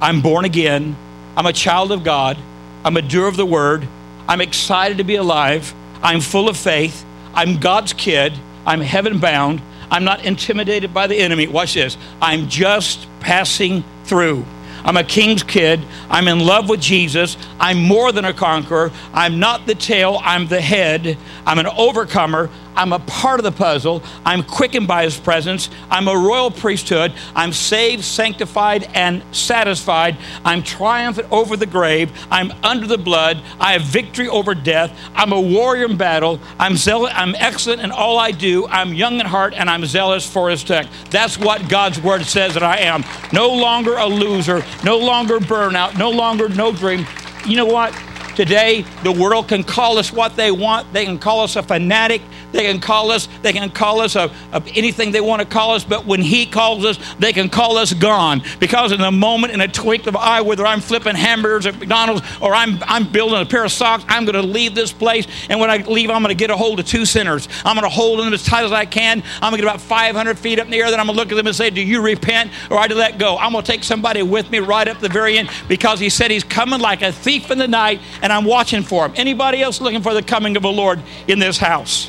[0.00, 0.96] I'm born again.
[1.36, 2.36] I'm a child of God.
[2.84, 3.88] I'm a doer of the word.
[4.28, 5.74] I'm excited to be alive.
[6.02, 7.04] I'm full of faith.
[7.32, 8.34] I'm God's kid.
[8.66, 9.62] I'm heaven bound.
[9.90, 11.46] I'm not intimidated by the enemy.
[11.46, 11.96] Watch this.
[12.20, 14.44] I'm just passing through.
[14.84, 15.80] I'm a king's kid.
[16.10, 17.38] I'm in love with Jesus.
[17.58, 18.92] I'm more than a conqueror.
[19.14, 21.16] I'm not the tail, I'm the head.
[21.46, 22.50] I'm an overcomer.
[22.76, 24.02] I'm a part of the puzzle.
[24.24, 25.70] I'm quickened by his presence.
[25.90, 27.12] I'm a royal priesthood.
[27.34, 30.16] I'm saved, sanctified, and satisfied.
[30.44, 32.12] I'm triumphant over the grave.
[32.30, 33.42] I'm under the blood.
[33.60, 34.96] I have victory over death.
[35.14, 36.40] I'm a warrior in battle.
[36.58, 37.12] I'm zealous.
[37.14, 38.66] I'm excellent in all I do.
[38.68, 40.86] I'm young in heart and I'm zealous for his tech.
[41.10, 43.04] That's what God's word says that I am.
[43.32, 47.06] No longer a loser, no longer burnout, no longer no dream.
[47.46, 47.94] You know what?
[48.34, 50.92] Today, the world can call us what they want.
[50.92, 52.20] They can call us a fanatic.
[52.54, 55.72] They can call us, they can call us a, a, anything they want to call
[55.72, 58.42] us, but when He calls us, they can call us gone.
[58.60, 62.22] Because in a moment, in a twinkle of eye, whether I'm flipping hamburgers at McDonald's
[62.40, 65.26] or I'm, I'm building a pair of socks, I'm going to leave this place.
[65.48, 67.48] And when I leave, I'm going to get a hold of two sinners.
[67.64, 69.24] I'm going to hold them as tight as I can.
[69.42, 70.92] I'm going to get about 500 feet up in the air.
[70.92, 72.94] Then I'm going to look at them and say, Do you repent or I do
[72.94, 73.36] let go?
[73.36, 76.30] I'm going to take somebody with me right up the very end because He said
[76.30, 79.12] He's coming like a thief in the night and I'm watching for Him.
[79.16, 80.98] Anybody else looking for the coming of the Lord
[81.28, 82.08] in this house?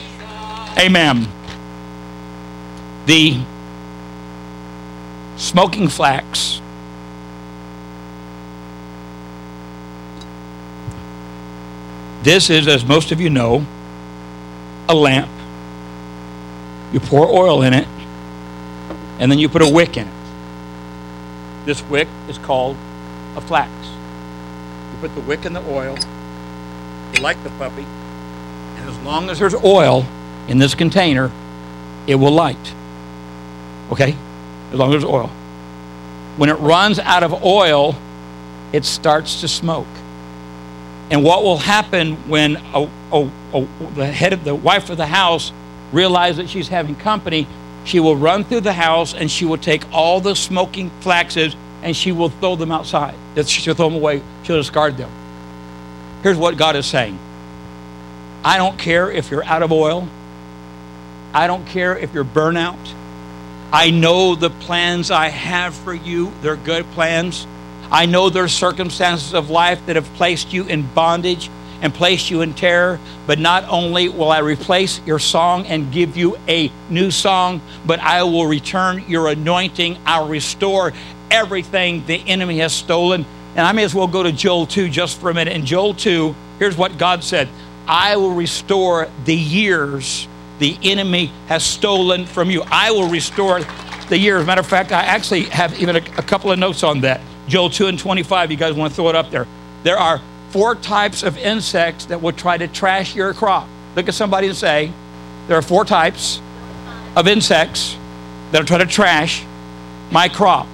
[0.79, 1.27] Amen.
[3.05, 3.37] The
[5.35, 6.61] smoking flax.
[12.23, 13.65] This is, as most of you know,
[14.87, 15.29] a lamp.
[16.93, 17.89] You pour oil in it,
[19.19, 20.13] and then you put a wick in it.
[21.65, 22.77] This wick is called
[23.35, 23.69] a flax.
[25.05, 25.95] Put the wick in the oil,
[27.13, 30.03] you light the puppy, and And as long as there's oil
[30.47, 31.31] in this container,
[32.07, 32.73] it will light.
[33.91, 34.15] Okay?
[34.71, 35.27] As long as there's oil.
[36.37, 37.95] When it runs out of oil,
[38.73, 39.85] it starts to smoke.
[41.11, 45.05] And what will happen when a, a, a, the head of the wife of the
[45.05, 45.51] house
[45.91, 47.47] realizes that she's having company?
[47.83, 51.95] She will run through the house and she will take all the smoking flaxes and
[51.95, 53.15] she will throw them outside.
[53.45, 54.21] She'll throw them away.
[54.43, 55.11] She'll discard them.
[56.23, 57.17] Here's what God is saying
[58.43, 60.07] I don't care if you're out of oil.
[61.33, 62.79] I don't care if you're burnout.
[63.71, 66.31] I know the plans I have for you.
[66.41, 67.45] They're good plans.
[67.91, 72.41] I know there's circumstances of life that have placed you in bondage and placed you
[72.41, 72.99] in terror.
[73.27, 77.99] But not only will I replace your song and give you a new song, but
[77.99, 79.97] I will return your anointing.
[80.05, 80.93] I'll restore
[81.31, 83.25] everything the enemy has stolen.
[83.55, 85.53] And I may as well go to Joel 2 just for a minute.
[85.53, 87.47] In Joel 2, here's what God said
[87.87, 90.27] I will restore the years
[90.59, 92.63] the enemy has stolen from you.
[92.67, 93.61] I will restore
[94.09, 94.45] the years.
[94.45, 97.21] Matter of fact, I actually have even a, a couple of notes on that.
[97.47, 99.47] Joel 2 and 25, you guys want to throw it up there.
[99.83, 103.67] There are four types of insects that will try to trash your crop.
[103.95, 104.91] Look at somebody and say,
[105.47, 106.41] there are four types
[107.15, 107.97] of insects
[108.51, 109.43] that are trying to trash
[110.11, 110.67] my crop.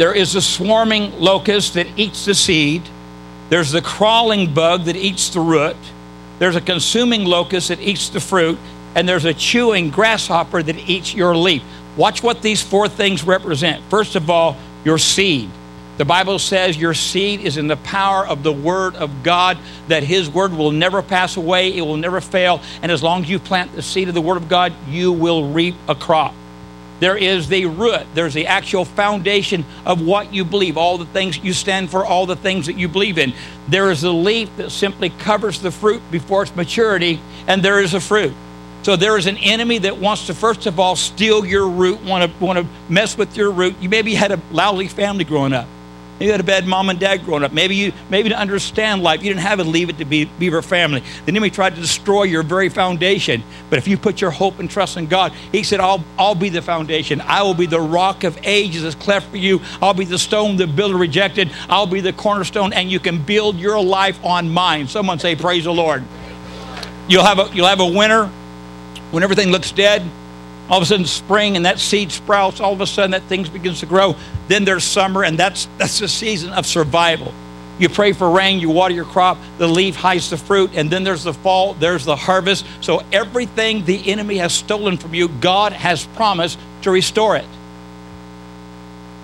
[0.00, 2.80] There is a swarming locust that eats the seed.
[3.50, 5.76] There's the crawling bug that eats the root.
[6.38, 8.58] There's a consuming locust that eats the fruit.
[8.94, 11.62] And there's a chewing grasshopper that eats your leaf.
[11.98, 13.84] Watch what these four things represent.
[13.90, 15.50] First of all, your seed.
[15.98, 20.02] The Bible says your seed is in the power of the Word of God, that
[20.02, 22.62] His Word will never pass away, it will never fail.
[22.80, 25.52] And as long as you plant the seed of the Word of God, you will
[25.52, 26.34] reap a crop.
[27.00, 31.38] There is the root, there's the actual foundation of what you believe, all the things
[31.38, 33.32] you stand for, all the things that you believe in.
[33.68, 37.94] There is the leaf that simply covers the fruit before its maturity, and there is
[37.94, 38.34] a fruit.
[38.82, 42.30] So there is an enemy that wants to first of all steal your root, want
[42.30, 43.76] to want to mess with your root.
[43.80, 45.66] You maybe had a lousy family growing up.
[46.20, 47.52] Maybe you had a bad mom and dad growing up.
[47.52, 50.60] Maybe you maybe to understand life, you didn't have a leave it to be beaver
[50.60, 51.00] family.
[51.24, 53.42] The enemy tried to destroy your very foundation.
[53.70, 56.50] But if you put your hope and trust in God, He said, I'll I'll be
[56.50, 57.22] the foundation.
[57.22, 59.62] I will be the rock of ages that's cleft for you.
[59.80, 61.50] I'll be the stone the builder rejected.
[61.70, 64.88] I'll be the cornerstone, and you can build your life on mine.
[64.88, 66.04] Someone say, Praise the Lord.
[67.08, 68.26] You'll have a you'll have a winter
[69.10, 70.02] when everything looks dead
[70.70, 72.60] all of a sudden spring and that seed sprouts.
[72.60, 74.14] All of a sudden that things begins to grow.
[74.46, 77.34] Then there's summer and that's that's the season of survival.
[77.80, 81.02] You pray for rain you water your crop the leaf hides the fruit and then
[81.02, 82.64] there's the fall there's the harvest.
[82.82, 87.46] So everything the enemy has stolen from you god has promised to restore it.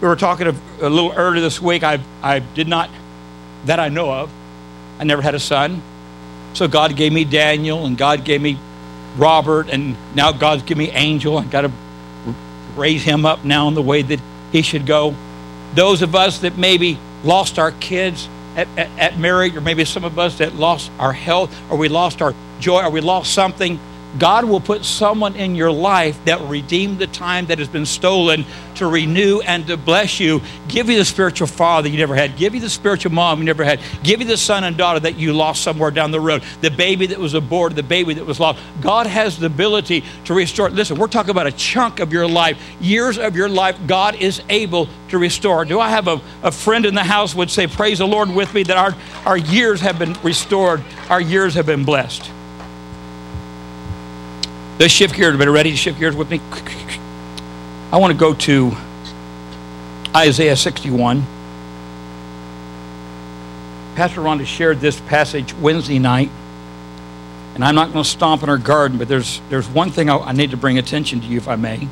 [0.01, 2.91] We were talking a, little earlier this week i i did not
[3.67, 4.33] that i know of.
[4.99, 5.81] I never had a son.
[6.55, 8.59] So god gave me daniel and god gave me
[9.17, 11.39] Robert, and now God's given me Angel.
[11.39, 11.73] I've got to
[12.77, 14.21] raise him up now in the way that
[14.53, 15.14] he should go.
[15.75, 20.05] Those of us that maybe lost our kids at, at, at marriage, or maybe some
[20.05, 23.79] of us that lost our health, or we lost our joy, or we lost something,
[24.19, 27.85] God will put someone in your life that will redeem the time that has been
[27.85, 28.47] stolen
[28.77, 30.41] to renew and to bless you.
[30.69, 32.37] Give you the spiritual father you never had.
[32.37, 33.81] Give you the spiritual mom you never had.
[34.03, 36.43] Give you the son and daughter that you lost somewhere down the road.
[36.61, 38.59] The baby that was aborted, the baby that was lost.
[38.81, 40.71] God has the ability to restore.
[40.71, 43.79] Listen, we're talking about a chunk of your life, years of your life.
[43.87, 45.65] God is able to restore.
[45.65, 48.53] Do I have a, a friend in the house would say, Praise the Lord with
[48.55, 48.95] me that our,
[49.27, 52.31] our years have been restored, our years have been blessed.
[54.79, 55.29] Let's shift gears.
[55.29, 56.39] Everybody ready to shift gears with me?
[57.91, 58.72] I want to go to
[60.14, 61.24] Isaiah 61.
[63.95, 66.31] Pastor Rhonda shared this passage Wednesday night,
[67.55, 70.18] and I'm not going to stomp in her garden, but there's, there's one thing I,
[70.18, 71.89] I need to bring attention to you, if I may.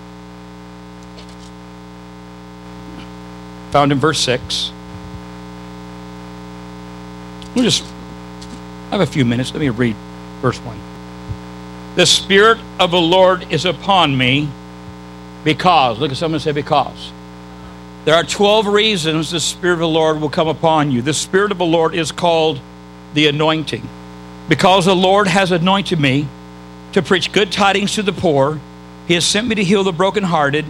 [3.70, 4.72] Found in verse 6.
[7.54, 7.82] We'll just
[8.90, 9.54] have a few minutes.
[9.54, 9.96] Let me read
[10.42, 10.83] verse 1.
[11.96, 14.48] The Spirit of the Lord is upon me
[15.44, 17.12] because, look at someone say, because.
[18.04, 21.02] There are 12 reasons the Spirit of the Lord will come upon you.
[21.02, 22.60] The Spirit of the Lord is called
[23.14, 23.88] the anointing.
[24.48, 26.26] Because the Lord has anointed me
[26.94, 28.58] to preach good tidings to the poor,
[29.06, 30.64] He has sent me to heal the brokenhearted,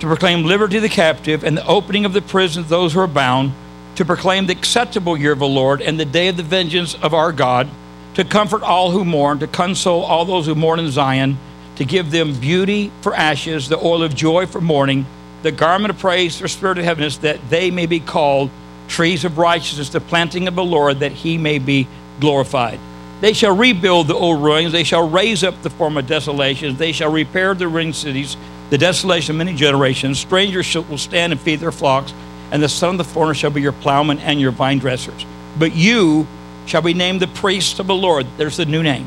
[0.00, 3.00] to proclaim liberty to the captive, and the opening of the prison to those who
[3.00, 3.52] are bound,
[3.94, 7.14] to proclaim the acceptable year of the Lord and the day of the vengeance of
[7.14, 7.68] our God
[8.14, 11.38] to comfort all who mourn, to console all those who mourn in Zion,
[11.76, 15.06] to give them beauty for ashes, the oil of joy for mourning,
[15.42, 18.50] the garment of praise for spirit of heaviness, that they may be called
[18.88, 21.88] trees of righteousness, the planting of the Lord, that he may be
[22.20, 22.78] glorified.
[23.20, 24.72] They shall rebuild the old ruins.
[24.72, 26.78] They shall raise up the former desolations.
[26.78, 28.36] They shall repair the ruined cities,
[28.70, 30.18] the desolation of many generations.
[30.18, 32.12] Strangers shall, will stand and feed their flocks,
[32.50, 35.24] and the son of the foreigner shall be your plowman and your vine dressers.
[35.58, 36.26] But you
[36.66, 38.26] shall be named the priests of the Lord.
[38.36, 39.06] There's the new name.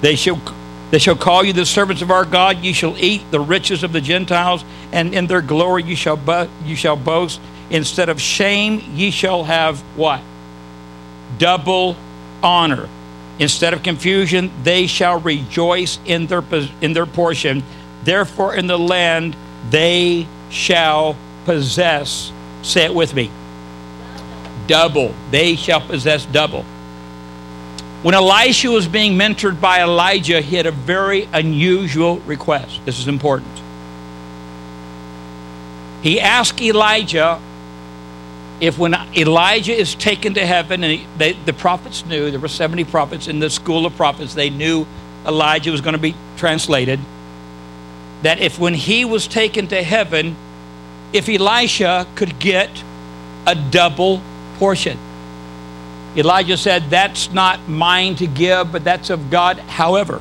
[0.00, 0.40] They shall
[0.90, 2.62] they shall call you the servants of our God.
[2.62, 6.48] You shall eat the riches of the Gentiles, and in their glory you shall bo-
[6.64, 7.40] you shall boast.
[7.70, 10.20] Instead of shame, ye shall have what?
[11.38, 11.96] Double
[12.42, 12.88] honor.
[13.38, 16.44] Instead of confusion, they shall rejoice in their
[16.80, 17.64] in their portion.
[18.04, 19.36] Therefore, in the land
[19.70, 22.32] they shall possess.
[22.62, 23.30] Say it with me.
[24.66, 25.14] Double.
[25.30, 26.64] They shall possess double.
[28.02, 32.84] When Elisha was being mentored by Elijah, he had a very unusual request.
[32.84, 33.50] This is important.
[36.02, 37.40] He asked Elijah
[38.60, 42.48] if when Elijah is taken to heaven, and he, they, the prophets knew, there were
[42.48, 44.86] 70 prophets in the school of prophets, they knew
[45.26, 47.00] Elijah was going to be translated,
[48.22, 50.36] that if when he was taken to heaven,
[51.12, 52.70] if Elisha could get
[53.46, 54.22] a double
[54.58, 54.98] portion.
[56.16, 59.58] Elijah said, That's not mine to give, but that's of God.
[59.58, 60.20] However,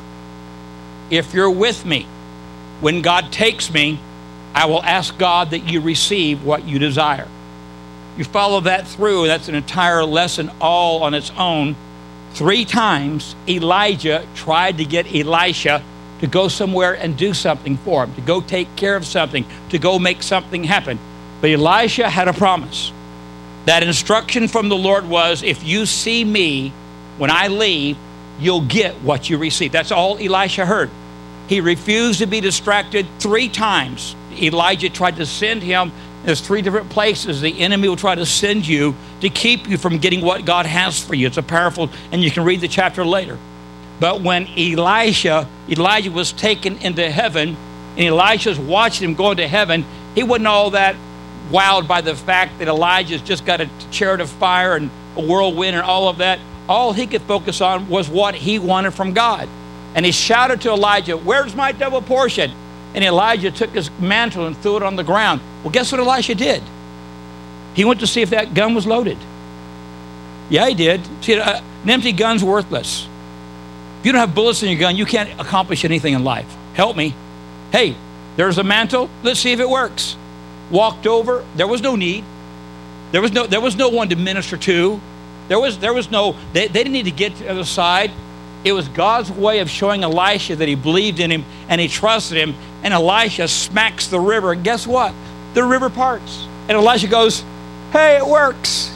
[1.10, 2.08] if you're with me,
[2.82, 4.00] when God takes me,
[4.54, 7.28] I will ask God that you receive what you desire.
[8.18, 11.76] You follow that through, that's an entire lesson all on its own.
[12.34, 15.84] Three times, Elijah tried to get Elisha
[16.20, 19.78] to go somewhere and do something for him, to go take care of something, to
[19.78, 20.98] go make something happen.
[21.42, 22.92] But Elisha had a promise.
[23.66, 26.72] That instruction from the Lord was if you see me
[27.18, 27.98] when I leave,
[28.40, 29.72] you'll get what you receive.
[29.72, 30.90] That's all Elisha heard.
[31.48, 34.16] He refused to be distracted three times.
[34.32, 35.92] Elijah tried to send him.
[36.24, 40.00] There's three different places the enemy will try to send you to keep you from
[40.00, 41.28] getting what God has for you.
[41.28, 43.38] It's a powerful, and you can read the chapter later.
[44.00, 47.56] But when Elisha, Elijah was taken into heaven,
[47.96, 49.86] and Elisha's watching him go into heaven,
[50.16, 50.96] he wasn't all that
[51.52, 55.76] wowed by the fact that Elijah's just got a chariot of fire and a whirlwind
[55.76, 56.40] and all of that.
[56.68, 59.48] All he could focus on was what he wanted from God.
[59.94, 62.52] And he shouted to Elijah, Where's my double portion?
[62.94, 65.42] And Elijah took his mantle and threw it on the ground.
[65.64, 66.64] Well, guess what Elisha did?
[67.74, 69.18] He went to see if that gun was loaded.
[70.50, 71.02] Yeah, he did.
[71.22, 73.08] See, uh, an empty gun's worthless.
[74.00, 76.52] If you don't have bullets in your gun, you can't accomplish anything in life.
[76.74, 77.14] Help me.
[77.72, 77.96] Hey,
[78.38, 79.10] there's a mantle.
[79.24, 80.16] Let's see if it works
[80.72, 81.44] walked over.
[81.56, 82.24] There was no need.
[83.12, 85.00] There was no, there was no one to minister to.
[85.48, 88.12] There was, there was no, they, they didn't need to get to the other side.
[88.64, 92.38] It was God's way of showing Elisha that he believed in him and he trusted
[92.38, 92.56] him.
[92.84, 94.54] And Elisha smacks the river.
[94.54, 95.14] And guess what?
[95.54, 96.48] The river parts.
[96.68, 97.44] And Elisha goes,
[97.92, 98.90] Hey, it works.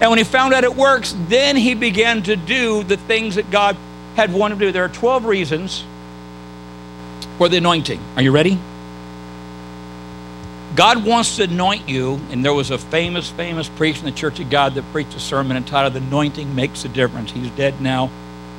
[0.00, 3.50] And when he found out it works, then he began to do the things that
[3.50, 3.76] God
[4.14, 4.72] had wanted to do.
[4.72, 5.84] There are 12 reasons
[7.38, 8.00] for the anointing.
[8.16, 8.58] Are you ready?
[10.76, 14.40] God wants to anoint you, and there was a famous, famous priest in the Church
[14.40, 17.32] of God that preached a sermon entitled The Anointing Makes a Difference.
[17.32, 18.10] He's dead now.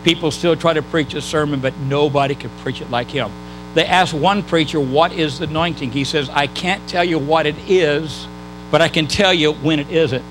[0.04, 3.32] People still try to preach a sermon, but nobody could preach it like him.
[3.76, 5.92] They asked one preacher, What is the anointing?
[5.92, 8.28] He says, I can't tell you what it is,
[8.72, 10.26] but I can tell you when it isn't.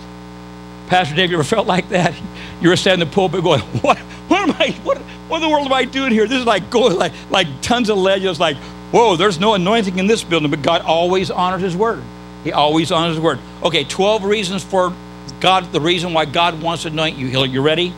[0.89, 2.15] Pastor Dave, you ever felt like that?
[2.59, 4.97] You were standing in the pulpit going, What, what am I, what,
[5.29, 6.27] what in the world am I doing here?
[6.27, 8.57] This is like going like, like tons of legends, like
[8.91, 12.03] whoa, there's no anointing in this building, but God always honors his word.
[12.45, 13.39] He always honors his word.
[13.63, 14.95] Okay, 12 reasons for
[15.41, 17.27] God, the reason why God wants to anoint you.
[17.27, 17.93] You ready?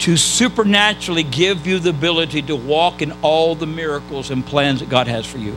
[0.00, 4.88] To supernaturally give you the ability to walk in all the miracles and plans that
[4.88, 5.54] God has for you.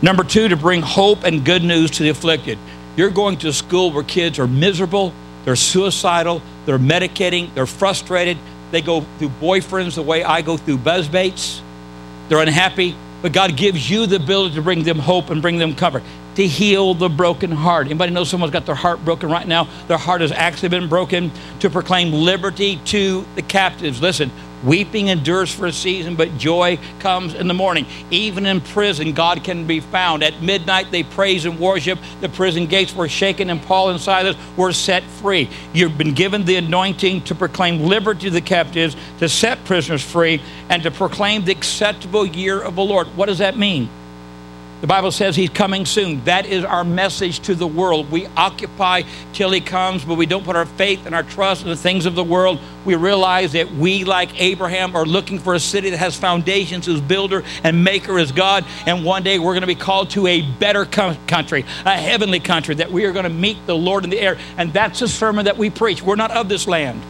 [0.00, 2.58] Number two, to bring hope and good news to the afflicted.
[2.96, 5.12] You're going to a school where kids are miserable,
[5.44, 8.38] they're suicidal, they're medicating, they're frustrated,
[8.70, 11.60] they go through boyfriends the way I go through buzzbaits,
[12.28, 12.96] they're unhappy.
[13.20, 16.04] But God gives you the ability to bring them hope and bring them comfort,
[16.36, 17.86] to heal the broken heart.
[17.86, 19.68] Anybody know someone's got their heart broken right now?
[19.88, 24.00] Their heart has actually been broken to proclaim liberty to the captives.
[24.00, 24.30] Listen,
[24.64, 27.86] Weeping endures for a season, but joy comes in the morning.
[28.10, 30.22] Even in prison, God can be found.
[30.22, 31.98] At midnight, they praise and worship.
[32.20, 35.48] The prison gates were shaken, and Paul and Silas were set free.
[35.72, 40.42] You've been given the anointing to proclaim liberty to the captives, to set prisoners free,
[40.68, 43.06] and to proclaim the acceptable year of the Lord.
[43.16, 43.88] What does that mean?
[44.80, 46.22] The Bible says he's coming soon.
[46.24, 48.12] That is our message to the world.
[48.12, 49.02] We occupy
[49.32, 52.06] till he comes, but we don't put our faith and our trust in the things
[52.06, 52.60] of the world.
[52.84, 57.00] We realize that we, like Abraham, are looking for a city that has foundations, whose
[57.00, 58.64] builder and maker is God.
[58.86, 62.76] And one day we're going to be called to a better country, a heavenly country,
[62.76, 64.38] that we are going to meet the Lord in the air.
[64.58, 66.02] And that's the sermon that we preach.
[66.02, 67.02] We're not of this land.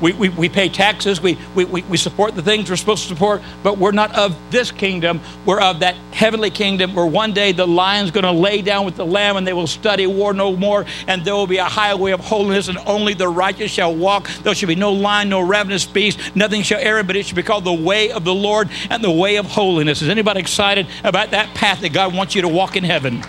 [0.00, 3.42] We, we, we pay taxes, we, we, we support the things we're supposed to support,
[3.62, 5.20] but we're not of this kingdom.
[5.44, 8.96] We're of that heavenly kingdom where one day the lion's going to lay down with
[8.96, 12.12] the lamb and they will study war no more, and there will be a highway
[12.12, 14.28] of holiness, and only the righteous shall walk.
[14.42, 17.42] There shall be no lion, no ravenous beast, nothing shall err, but it shall be
[17.42, 20.02] called the way of the Lord and the way of holiness.
[20.02, 23.22] Is anybody excited about that path that God wants you to walk in heaven?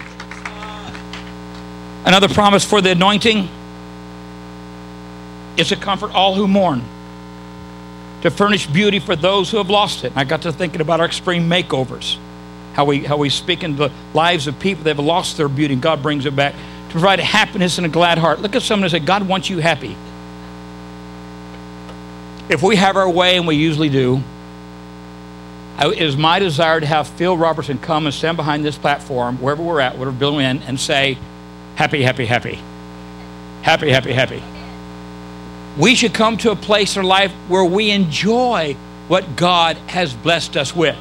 [2.05, 3.47] Another promise for the anointing
[5.57, 6.81] is to comfort all who mourn,
[8.21, 10.13] to furnish beauty for those who have lost it.
[10.15, 12.17] I got to thinking about our extreme makeovers,
[12.73, 15.73] how we, how we speak into the lives of people that have lost their beauty,
[15.73, 18.39] and God brings it back, to provide happiness and a glad heart.
[18.39, 19.95] Look at someone and say, God wants you happy.
[22.49, 24.21] If we have our way, and we usually do,
[25.79, 29.63] it is my desire to have Phil Robertson come and stand behind this platform, wherever
[29.63, 31.17] we're at, whatever building we're in, and say,
[31.75, 32.59] happy, happy, happy.
[33.63, 34.43] Happy, happy, happy.
[35.77, 38.75] We should come to a place in life where we enjoy
[39.07, 40.97] what God has blessed us with.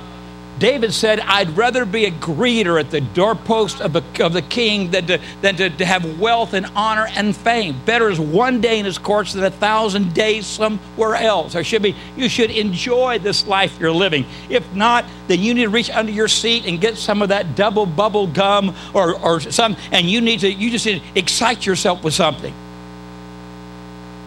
[0.60, 4.90] David said, I'd rather be a greeter at the doorpost of the, of the king
[4.90, 7.80] than, to, than to, to have wealth and honor and fame.
[7.86, 11.54] Better is one day in his courts than a thousand days somewhere else.
[11.54, 14.26] There should be, you should enjoy this life you're living.
[14.50, 17.56] If not, then you need to reach under your seat and get some of that
[17.56, 21.64] double bubble gum or, or some, and you need to, you just need to excite
[21.64, 22.54] yourself with something.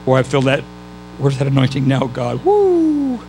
[0.06, 0.62] Boy, I feel that.
[1.18, 2.44] Where's that anointing now, God?
[2.44, 3.22] Woo!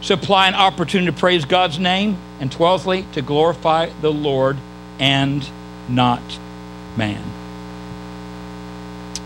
[0.00, 2.18] Supply an opportunity to praise God's name.
[2.40, 4.58] And twelfthly, to glorify the Lord
[4.98, 5.48] and
[5.88, 6.22] not
[6.96, 7.22] man.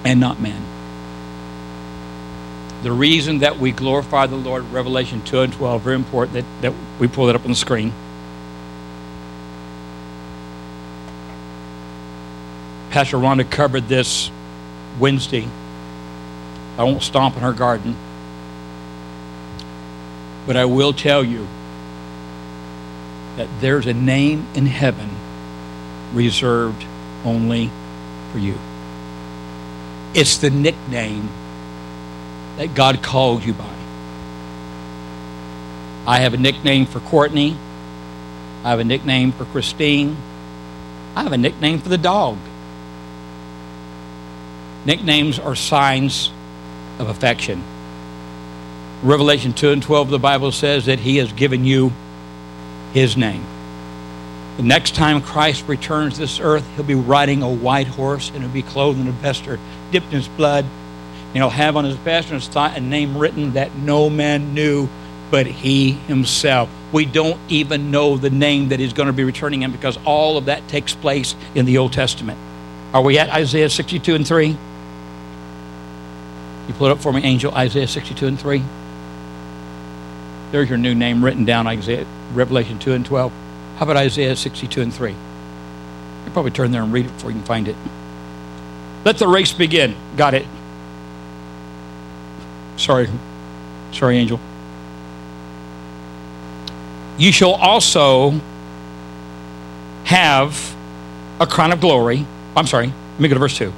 [0.04, 0.62] And not man.
[2.82, 6.72] The reason that we glorify the Lord, Revelation 2 and 12, very important that, that
[7.00, 7.92] we pull that up on the screen.
[12.90, 14.30] Pastor Rhonda covered this
[14.98, 15.48] Wednesday
[16.78, 17.96] I won't stomp in her garden.
[20.46, 21.46] But I will tell you
[23.36, 25.10] that there's a name in heaven
[26.12, 26.84] reserved
[27.24, 27.70] only
[28.32, 28.58] for you.
[30.14, 31.28] It's the nickname
[32.56, 33.74] that God called you by.
[36.06, 37.56] I have a nickname for Courtney.
[38.64, 40.16] I have a nickname for Christine.
[41.14, 42.38] I have a nickname for the dog.
[44.84, 46.30] Nicknames are signs
[46.98, 47.62] of affection.
[49.02, 51.92] Revelation 2 and 12, the Bible says that He has given you
[52.92, 53.44] His name.
[54.56, 58.48] The next time Christ returns this earth, He'll be riding a white horse and he'll
[58.48, 59.58] be clothed in a vesture
[59.92, 60.64] dipped in His blood.
[60.64, 64.88] And He'll have on His vesture a name written that no man knew
[65.30, 66.70] but He Himself.
[66.92, 70.38] We don't even know the name that He's going to be returning in because all
[70.38, 72.38] of that takes place in the Old Testament.
[72.94, 74.56] Are we at Isaiah 62 and 3?
[76.68, 78.62] You pull it up for me, Angel, Isaiah 62 and 3.
[80.50, 83.32] There's your new name written down, Isaiah, Revelation 2 and 12.
[83.76, 85.10] How about Isaiah 62 and 3?
[85.10, 87.76] You probably turn there and read it before you can find it.
[89.04, 89.94] Let the race begin.
[90.16, 90.46] Got it.
[92.76, 93.08] Sorry.
[93.92, 94.40] Sorry, Angel.
[97.18, 98.40] You shall also
[100.04, 100.76] have
[101.40, 102.26] a crown of glory.
[102.56, 102.86] I'm sorry.
[102.86, 103.72] Let me go to verse 2.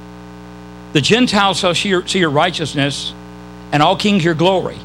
[0.91, 3.13] The Gentiles shall see your, see your righteousness,
[3.71, 4.77] and all kings your glory.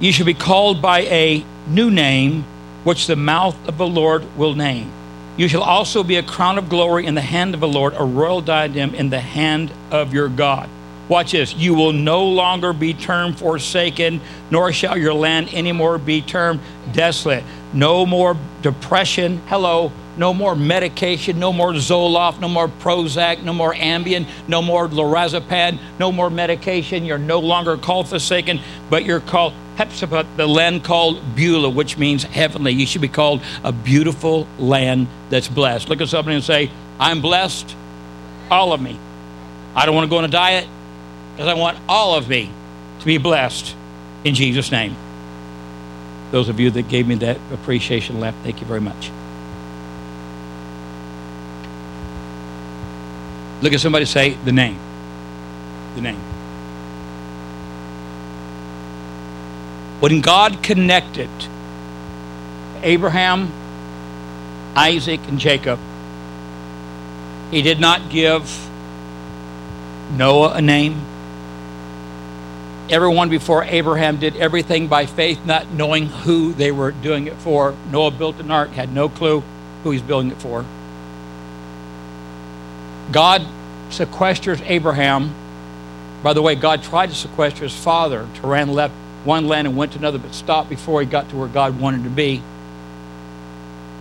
[0.00, 2.44] You shall be called by a new name,
[2.82, 4.90] which the mouth of the Lord will name.
[5.36, 8.04] You shall also be a crown of glory in the hand of the Lord, a
[8.04, 10.68] royal diadem in the hand of your God.
[11.08, 11.54] Watch this.
[11.54, 16.60] You will no longer be termed forsaken, nor shall your land anymore be termed
[16.92, 17.44] desolate.
[17.72, 19.40] No more depression.
[19.46, 24.88] Hello no more medication, no more Zoloft, no more Prozac, no more Ambien, no more
[24.88, 27.04] lorazepam, no more medication.
[27.04, 28.60] You're no longer called forsaken,
[28.90, 32.72] but you're called Hepzibah, the land called Beulah, which means heavenly.
[32.72, 35.88] You should be called a beautiful land that's blessed.
[35.88, 37.74] Look at somebody and say, I'm blessed,
[38.50, 38.98] all of me.
[39.74, 40.68] I don't want to go on a diet
[41.32, 42.50] because I want all of me
[43.00, 43.74] to be blessed
[44.22, 44.94] in Jesus' name.
[46.30, 49.10] Those of you that gave me that appreciation laugh, thank you very much.
[53.64, 54.78] Look at somebody say the name.
[55.94, 56.20] The name.
[60.00, 61.30] When God connected
[62.82, 63.50] Abraham,
[64.76, 65.78] Isaac, and Jacob,
[67.50, 68.68] he did not give
[70.12, 71.00] Noah a name.
[72.90, 77.74] Everyone before Abraham did everything by faith, not knowing who they were doing it for.
[77.90, 79.42] Noah built an ark, had no clue
[79.82, 80.66] who he's building it for.
[83.12, 83.46] God
[83.90, 85.34] sequesters Abraham,
[86.24, 88.24] By the way, God tried to sequester his father.
[88.40, 88.94] Haran left
[89.24, 92.04] one land and went to another, but stopped before he got to where God wanted
[92.04, 92.42] to be.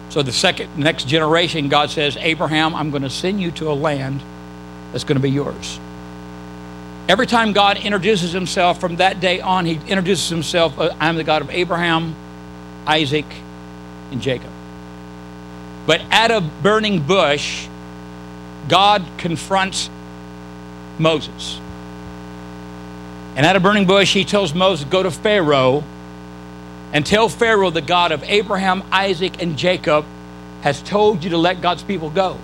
[0.07, 3.73] So the second next generation, God says, Abraham, I'm going to send you to a
[3.73, 4.21] land
[4.91, 5.79] that's going to be yours.
[7.09, 11.25] Every time God introduces himself from that day on, he introduces himself, uh, I'm the
[11.25, 12.15] God of Abraham,
[12.85, 13.25] Isaac,
[14.11, 14.51] and Jacob.
[15.85, 17.67] But at a burning bush,
[18.67, 19.89] God confronts
[20.99, 21.59] Moses.
[23.35, 25.83] And at a burning bush, he tells Moses, Go to Pharaoh
[26.93, 30.05] and tell Pharaoh the God of Abraham, Isaac, and Jacob
[30.61, 32.37] has told you to let God's people go.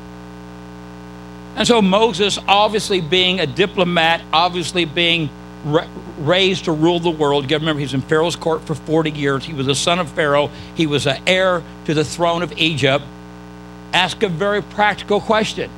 [1.55, 5.29] And so Moses, obviously being a diplomat, obviously being
[6.19, 7.49] raised to rule the world.
[7.49, 9.45] You remember, he was in Pharaoh's court for 40 years.
[9.45, 10.49] He was a son of Pharaoh.
[10.75, 13.05] He was an heir to the throne of Egypt.
[13.93, 15.69] Ask a very practical question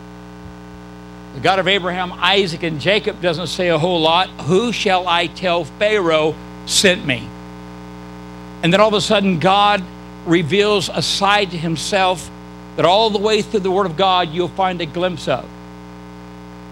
[1.34, 4.29] the God of Abraham, Isaac, and Jacob doesn't say a whole lot.
[4.41, 7.27] Who shall I tell Pharaoh sent me?
[8.63, 9.84] And then all of a sudden, God
[10.25, 12.29] reveals a side to himself
[12.75, 15.47] that all the way through the Word of God you'll find a glimpse of.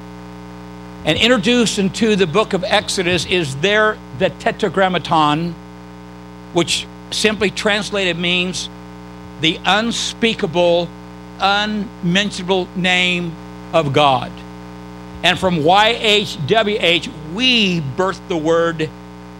[1.05, 5.55] And introduced into the book of Exodus is there the Tetragrammaton
[6.53, 8.69] which simply translated means
[9.41, 10.89] the unspeakable,
[11.39, 13.31] unmentionable name
[13.73, 14.31] of God.
[15.23, 18.89] And from YHWH, we birthed the word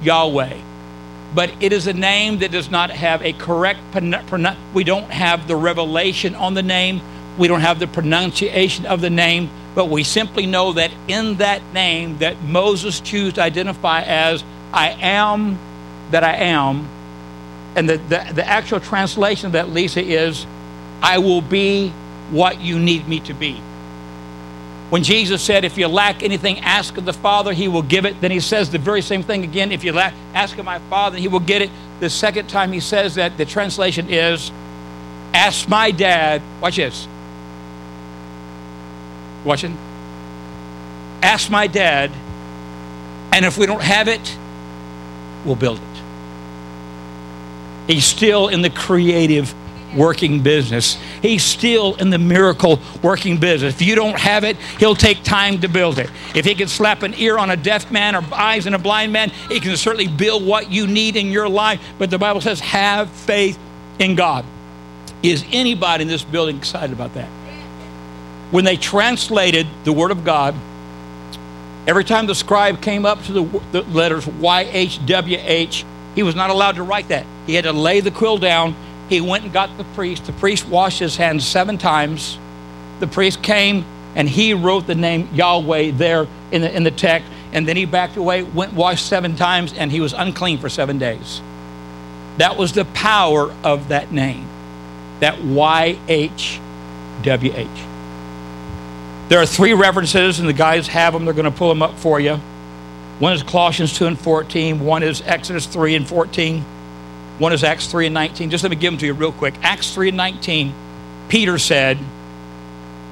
[0.01, 0.57] Yahweh.
[1.33, 3.79] But it is a name that does not have a correct,
[4.73, 7.01] we don't have the revelation on the name,
[7.37, 11.61] we don't have the pronunciation of the name, but we simply know that in that
[11.73, 14.43] name that Moses chose to identify as
[14.73, 15.59] I am
[16.11, 16.87] that I am,
[17.75, 20.45] and the, the, the actual translation of that, Lisa, is
[21.01, 21.89] I will be
[22.31, 23.61] what you need me to be.
[24.89, 28.19] When Jesus said, If you lack anything, ask of the Father, he will give it.
[28.21, 29.71] Then he says the very same thing again.
[29.71, 31.69] If you lack, ask of my Father, he will get it.
[31.99, 34.51] The second time he says that, the translation is,
[35.33, 36.41] Ask my dad.
[36.59, 37.07] Watch this.
[39.45, 39.77] Watching?
[41.21, 42.11] Ask my dad,
[43.33, 44.37] and if we don't have it,
[45.45, 46.08] we'll build it.
[47.89, 49.51] He's still in the creative
[49.97, 50.95] working business.
[51.23, 53.73] He's still in the miracle working business.
[53.73, 56.07] If you don't have it, he'll take time to build it.
[56.35, 59.11] If he can slap an ear on a deaf man or eyes in a blind
[59.11, 61.81] man, he can certainly build what you need in your life.
[61.97, 63.57] But the Bible says, have faith
[63.97, 64.45] in God.
[65.23, 67.27] Is anybody in this building excited about that?
[68.51, 70.53] When they translated the Word of God,
[71.87, 75.85] every time the scribe came up to the, the letters YHWH,
[76.15, 77.25] he was not allowed to write that.
[77.45, 78.75] He had to lay the quill down.
[79.09, 80.25] He went and got the priest.
[80.25, 82.37] The priest washed his hands seven times.
[82.99, 83.85] The priest came
[84.15, 87.29] and he wrote the name Yahweh there in the, in the text.
[87.51, 90.99] And then he backed away, went washed seven times, and he was unclean for seven
[90.99, 91.41] days.
[92.37, 94.47] That was the power of that name,
[95.19, 96.59] that YHWH.
[99.29, 101.25] There are three references, and the guys have them.
[101.25, 102.39] They're going to pull them up for you.
[103.19, 104.79] One is Colossians 2 and 14.
[104.79, 106.61] One is Exodus 3 and 14.
[107.37, 108.49] One is Acts 3 and 19.
[108.49, 109.53] Just let me give them to you real quick.
[109.61, 110.73] Acts 3 and 19,
[111.27, 111.97] Peter said,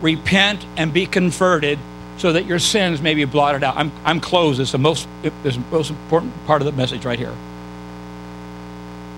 [0.02, 1.80] Repent and be converted
[2.18, 3.76] so that your sins may be blotted out.
[3.76, 4.60] I'm, I'm closed.
[4.60, 7.34] It's the most, it's the most important part of the message right here.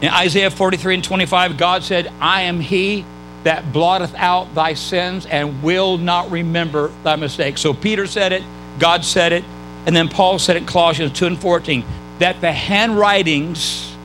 [0.01, 3.05] In Isaiah 43 and 25, God said, I am he
[3.43, 7.61] that blotteth out thy sins and will not remember thy mistakes.
[7.61, 8.43] So Peter said it,
[8.79, 9.43] God said it,
[9.85, 11.83] and then Paul said in Colossians 2 and 14
[12.19, 13.95] that the handwritings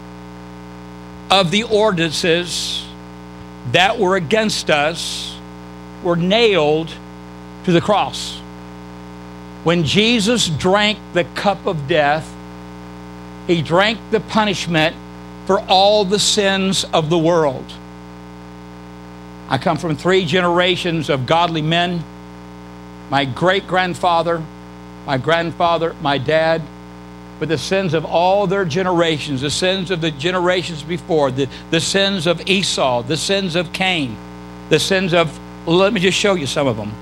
[1.31, 2.87] of the ordinances
[3.73, 5.37] that were against us
[6.03, 6.93] were nailed
[7.65, 8.39] to the cross.
[9.65, 12.31] When Jesus drank the cup of death,
[13.47, 14.95] he drank the punishment
[15.47, 17.65] for all the sins of the world.
[19.49, 22.03] I come from three generations of godly men.
[23.11, 24.43] My great grandfather,
[25.07, 26.63] my grandfather, my dad,
[27.39, 31.81] but the sins of all their generations, the sins of the generations before, the, the
[31.81, 34.17] sins of Esau, the sins of Cain,
[34.69, 36.93] the sins of, let me just show you some of them.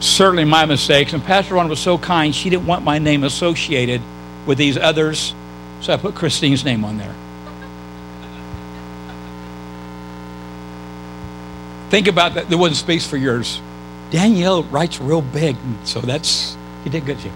[0.00, 1.12] Certainly my mistakes.
[1.12, 4.02] And Pastor Ron was so kind, she didn't want my name associated
[4.46, 5.34] with these others,
[5.80, 7.14] so I put Christine's name on there.
[11.90, 12.48] Think about that.
[12.48, 13.60] There wasn't space for yours.
[14.10, 17.32] Danielle writes real big, so that's, you did good, Jim.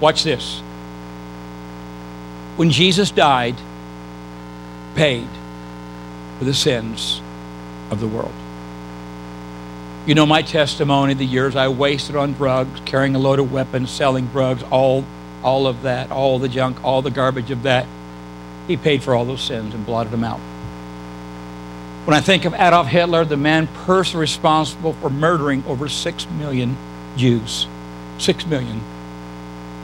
[0.00, 0.60] Watch this.
[2.56, 3.56] When Jesus died,
[4.94, 5.28] paid
[6.38, 7.20] for the sins
[7.90, 8.34] of the world.
[10.04, 13.90] You know my testimony, the years I wasted on drugs, carrying a load of weapons,
[13.90, 15.04] selling drugs, all,
[15.42, 17.86] all of that, all the junk, all the garbage of that.
[18.66, 20.40] He paid for all those sins and blotted them out.
[22.04, 26.76] When I think of Adolf Hitler, the man personally responsible for murdering over six million
[27.16, 27.68] Jews,
[28.18, 28.80] six million.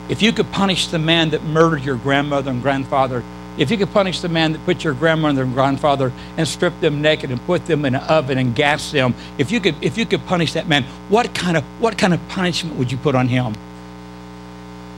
[0.08, 3.22] If you could punish the man that murdered your grandmother and grandfather,
[3.56, 7.02] if you could punish the man that put your grandmother and grandfather and stripped them
[7.02, 10.04] naked and put them in an oven and gassed them, if you could, if you
[10.04, 13.28] could punish that man, what kind of what kind of punishment would you put on
[13.28, 13.54] him?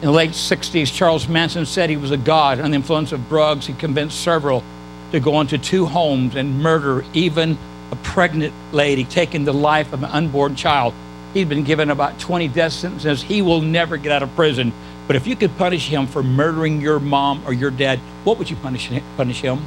[0.01, 3.29] In the late 60s, Charles Manson said he was a god under the influence of
[3.29, 3.67] drugs.
[3.67, 4.65] He convinced several
[5.13, 7.59] to go into two homes and murder even
[7.91, 10.95] a pregnant lady, taking the life of an unborn child.
[11.35, 13.23] He'd been given about 20 death sentences.
[13.23, 14.73] He will never get out of prison.
[15.07, 18.49] But if you could punish him for murdering your mom or your dad, what would
[18.49, 19.61] you punish, punish him?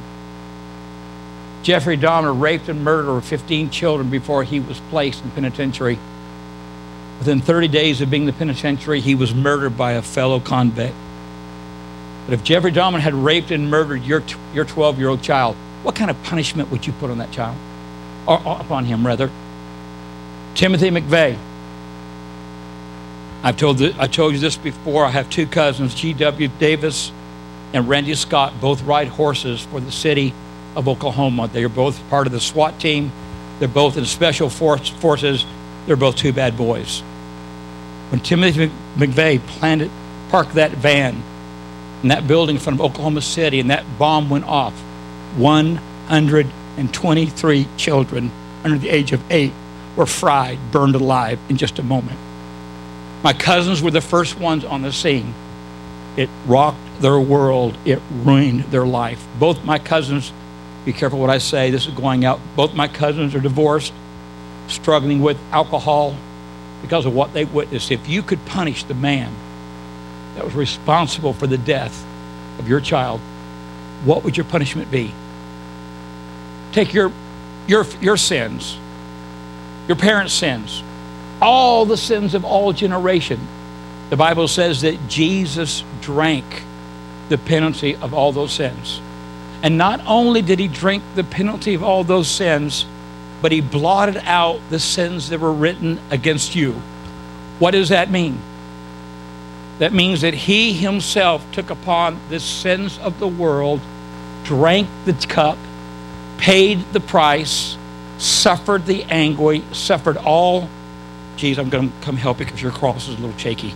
[1.62, 5.98] Jeffrey Dahmer raped and murdered 15 children before he was placed in penitentiary.
[7.18, 10.94] Within 30 days of being in the penitentiary, he was murdered by a fellow convict.
[12.24, 14.22] But if Jeffrey Dahmer had raped and murdered your,
[14.54, 17.56] your 12 year old child, what kind of punishment would you put on that child?
[18.26, 19.30] Or, or upon him, rather?
[20.54, 21.36] Timothy McVeigh.
[23.42, 25.04] I've told, I told you this before.
[25.04, 26.48] I have two cousins, G.W.
[26.58, 27.12] Davis
[27.74, 30.32] and Randy Scott, both ride horses for the city
[30.76, 31.48] of Oklahoma.
[31.48, 33.12] They are both part of the SWAT team.
[33.58, 35.44] They're both in special force, forces.
[35.86, 37.00] They're both two bad boys.
[38.10, 39.90] When Timothy McVeigh planted,
[40.30, 41.22] parked that van
[42.04, 44.74] in that building in front of Oklahoma City and that bomb went off,
[45.38, 48.30] 123 children
[48.62, 49.54] under the age of eight
[49.96, 52.18] were fried, burned alive in just a moment.
[53.22, 55.32] My cousins were the first ones on the scene.
[56.18, 59.26] It rocked their world, it ruined their life.
[59.38, 60.30] Both my cousins,
[60.84, 62.38] be careful what I say, this is going out.
[62.54, 63.94] Both my cousins are divorced,
[64.68, 66.14] struggling with alcohol
[66.82, 67.90] because of what they witnessed.
[67.90, 69.34] If you could punish the man
[70.34, 72.04] that was responsible for the death
[72.58, 73.20] of your child,
[74.04, 75.12] what would your punishment be?
[76.72, 77.12] Take your,
[77.66, 78.78] your, your sins,
[79.88, 80.82] your parents' sins,
[81.40, 83.40] all the sins of all generation.
[84.10, 86.44] The Bible says that Jesus drank
[87.28, 89.00] the penalty of all those sins.
[89.62, 92.84] And not only did he drink the penalty of all those sins,
[93.40, 96.72] but he blotted out the sins that were written against you.
[97.58, 98.38] What does that mean?
[99.78, 103.80] That means that he himself took upon the sins of the world,
[104.44, 105.58] drank the cup,
[106.38, 107.76] paid the price,
[108.18, 110.68] suffered the anguish, suffered all.
[111.36, 113.74] Geez, I'm going to come help you because your cross is a little shaky.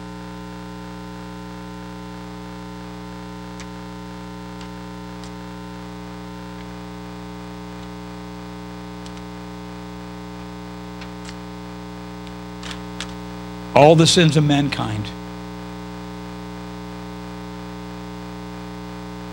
[13.78, 15.08] all the sins of mankind.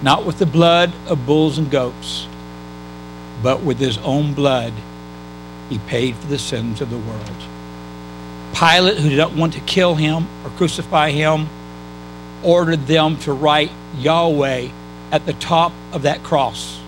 [0.01, 2.27] Not with the blood of bulls and goats,
[3.41, 4.73] but with his own blood,
[5.69, 7.43] he paid for the sins of the world.
[8.53, 11.47] Pilate, who did not want to kill him or crucify him,
[12.43, 14.69] ordered them to write Yahweh
[15.11, 16.79] at the top of that cross.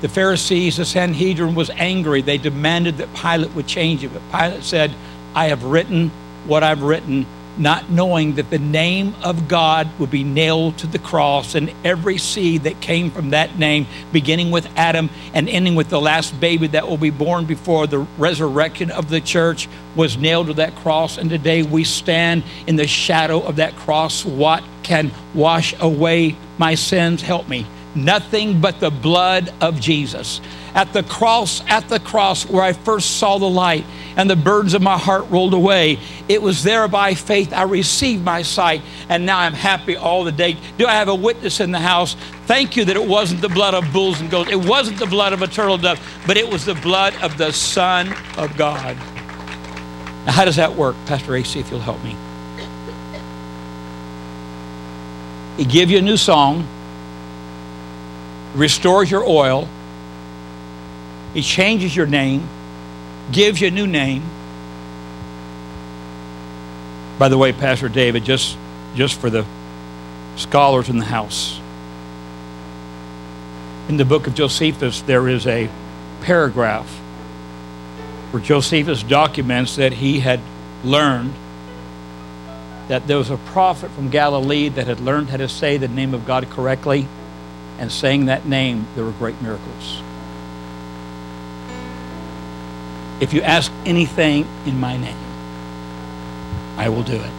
[0.00, 2.22] The Pharisees, the Sanhedrin, was angry.
[2.22, 4.12] They demanded that Pilate would change it.
[4.12, 4.92] But Pilate said,
[5.34, 6.10] I have written
[6.46, 7.26] what I've written,
[7.58, 12.18] not knowing that the name of God would be nailed to the cross, and every
[12.18, 16.66] seed that came from that name, beginning with Adam and ending with the last baby
[16.68, 21.18] that will be born before the resurrection of the church, was nailed to that cross.
[21.18, 24.24] And today we stand in the shadow of that cross.
[24.24, 27.22] What can wash away my sins?
[27.22, 27.66] Help me.
[27.94, 30.40] Nothing but the blood of Jesus.
[30.74, 33.84] At the cross, at the cross where I first saw the light
[34.16, 38.24] and the burdens of my heart rolled away, it was there by faith I received
[38.24, 40.56] my sight, and now I'm happy all the day.
[40.76, 42.16] Do I have a witness in the house?
[42.46, 45.32] Thank you that it wasn't the blood of bulls and goats, it wasn't the blood
[45.32, 48.96] of a turtle dove, but it was the blood of the Son of God.
[50.26, 52.16] Now, how does that work, Pastor AC, if you'll help me?
[55.56, 56.66] He give you a new song,
[58.54, 59.68] restores your oil,
[61.32, 62.48] he changes your name,
[63.32, 64.22] gives you a new name.
[67.18, 68.56] By the way, Pastor David, just,
[68.94, 69.44] just for the
[70.36, 71.60] scholars in the house,
[73.88, 75.68] in the book of Josephus, there is a
[76.22, 76.88] paragraph
[78.30, 80.40] where Josephus documents that he had
[80.82, 81.34] learned
[82.88, 86.14] that there was a prophet from Galilee that had learned how to say the name
[86.14, 87.06] of God correctly,
[87.78, 90.02] and saying that name, there were great miracles.
[93.20, 95.16] If you ask anything in my name,
[96.76, 97.30] I will do it.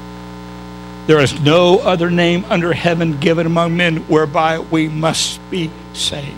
[1.08, 6.36] There is no other name under heaven given among men whereby we must be saved.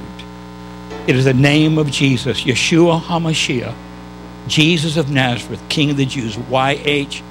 [1.08, 3.74] It is the name of Jesus, Yeshua HaMashiach,
[4.48, 7.22] Jesus of Nazareth, King of the Jews, YHWH.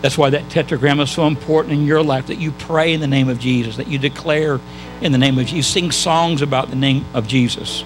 [0.00, 3.08] That's why that tetragram is so important in your life that you pray in the
[3.08, 4.60] name of Jesus, that you declare
[5.00, 7.84] in the name of Jesus, you sing songs about the name of Jesus.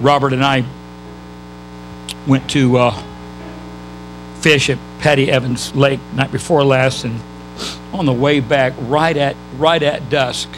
[0.00, 0.64] Robert and I
[2.26, 3.02] went to uh,
[4.40, 7.20] fish at Patty Evans Lake night before last, and
[7.92, 10.48] on the way back, right at right at dusk,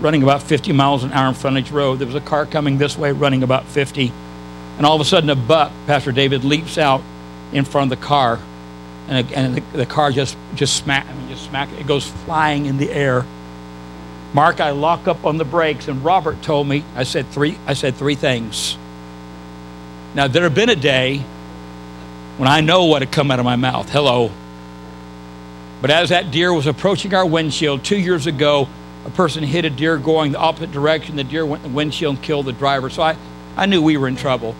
[0.00, 2.96] running about 50 miles an hour in frontage road, there was a car coming this
[2.96, 4.12] way, running about 50,
[4.76, 7.02] and all of a sudden, a buck, Pastor David, leaps out
[7.52, 8.38] in front of the car,
[9.08, 12.66] and, and the, the, car just just smack, I mean, just smack, it goes flying
[12.66, 13.24] in the air.
[14.32, 17.74] Mark, I lock up on the brakes, and Robert told me, I said three, I
[17.74, 18.76] said three things.
[20.14, 21.18] Now, there had been a day
[22.36, 23.90] when I know what had come out of my mouth.
[23.90, 24.30] Hello.
[25.80, 28.68] But as that deer was approaching our windshield two years ago,
[29.04, 31.16] a person hit a deer going the opposite direction.
[31.16, 32.90] The deer went in the windshield and killed the driver.
[32.90, 33.16] So I,
[33.56, 34.54] I knew we were in trouble.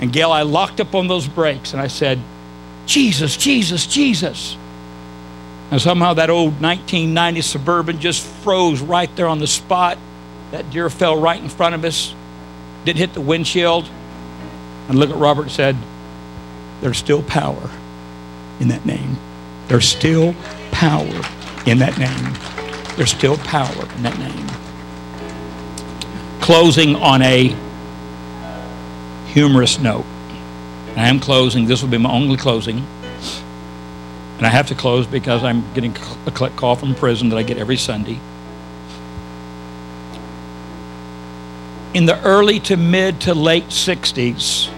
[0.00, 2.20] And Gail, I locked up on those brakes and I said,
[2.86, 4.56] Jesus, Jesus, Jesus.
[5.72, 9.96] And somehow that old 1990 Suburban just froze right there on the spot.
[10.50, 12.14] That deer fell right in front of us,
[12.84, 13.88] didn't hit the windshield.
[14.90, 15.74] And look at Robert said,
[16.82, 17.70] There's still power
[18.60, 19.16] in that name.
[19.68, 20.34] There's still
[20.72, 21.22] power
[21.64, 22.94] in that name.
[22.96, 24.46] There's still power in that name.
[26.42, 27.56] Closing on a
[29.28, 30.04] humorous note.
[30.96, 31.64] I am closing.
[31.64, 32.86] This will be my only closing.
[34.42, 37.58] And I have to close because I'm getting a call from prison that I get
[37.58, 38.18] every Sunday.
[41.94, 44.68] In the early to mid to late 60s,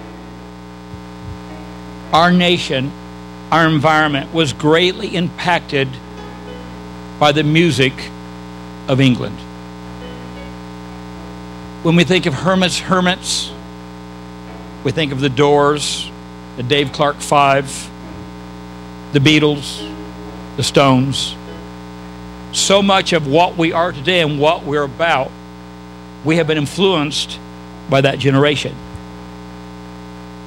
[2.12, 2.92] our nation,
[3.50, 5.88] our environment was greatly impacted
[7.18, 7.94] by the music
[8.86, 9.38] of England.
[11.84, 13.50] When we think of Herman's Hermits,
[14.84, 16.10] we think of the Doors,
[16.58, 17.92] the Dave Clark Five,
[19.14, 19.80] the Beatles,
[20.56, 21.36] the Stones.
[22.50, 25.30] So much of what we are today and what we're about,
[26.24, 27.38] we have been influenced
[27.88, 28.74] by that generation.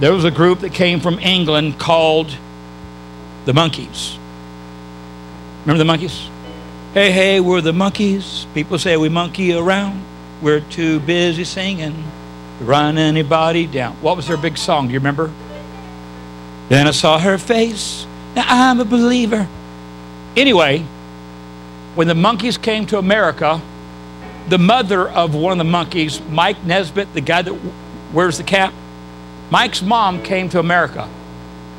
[0.01, 2.35] There was a group that came from England called
[3.45, 4.17] the Monkees.
[5.65, 6.29] Remember the Monkees?
[6.93, 8.53] Hey, hey, we're the Monkees.
[8.53, 10.03] People say we monkey around.
[10.41, 12.03] We're too busy singing
[12.59, 13.95] to run anybody down.
[14.01, 14.87] What was their big song?
[14.87, 15.31] Do you remember?
[16.67, 18.05] Then I saw her face.
[18.45, 19.47] I'm a believer.
[20.35, 20.85] Anyway,
[21.95, 23.61] when the Monkees came to America,
[24.49, 27.57] the mother of one of the Monkees, Mike Nesmith, the guy that
[28.13, 28.73] wears the cap,
[29.49, 31.09] Mike's mom came to America.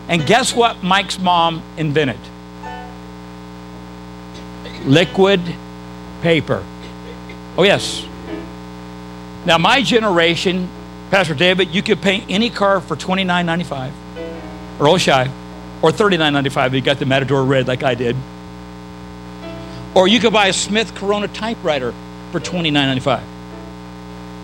[0.09, 2.19] And guess what Mike's mom invented?
[4.85, 5.41] Liquid
[6.23, 6.65] paper.
[7.57, 8.07] Oh, yes.
[9.45, 10.69] Now, my generation,
[11.11, 13.93] Pastor David, you could paint any car for $29.95
[14.81, 15.31] or oh shy,
[15.83, 18.16] or $39.95 if you got the Matador red like I did.
[19.95, 21.93] Or you could buy a Smith Corona typewriter
[22.33, 23.22] for $29.95.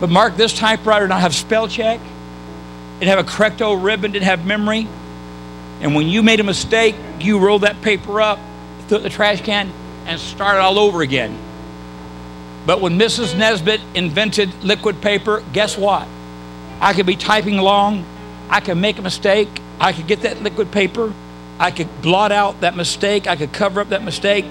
[0.00, 2.00] But Mark, this typewriter not have spell check
[3.00, 4.88] it have a correcto ribbon, didn't have memory.
[5.80, 8.38] And when you made a mistake, you rolled that paper up,
[8.88, 9.70] threw it in the trash can,
[10.06, 11.36] and started all over again.
[12.66, 13.36] But when Mrs.
[13.36, 16.08] Nesmith invented liquid paper, guess what?
[16.80, 18.06] I could be typing along,
[18.48, 19.48] I could make a mistake,
[19.80, 21.12] I could get that liquid paper,
[21.58, 24.44] I could blot out that mistake, I could cover up that mistake,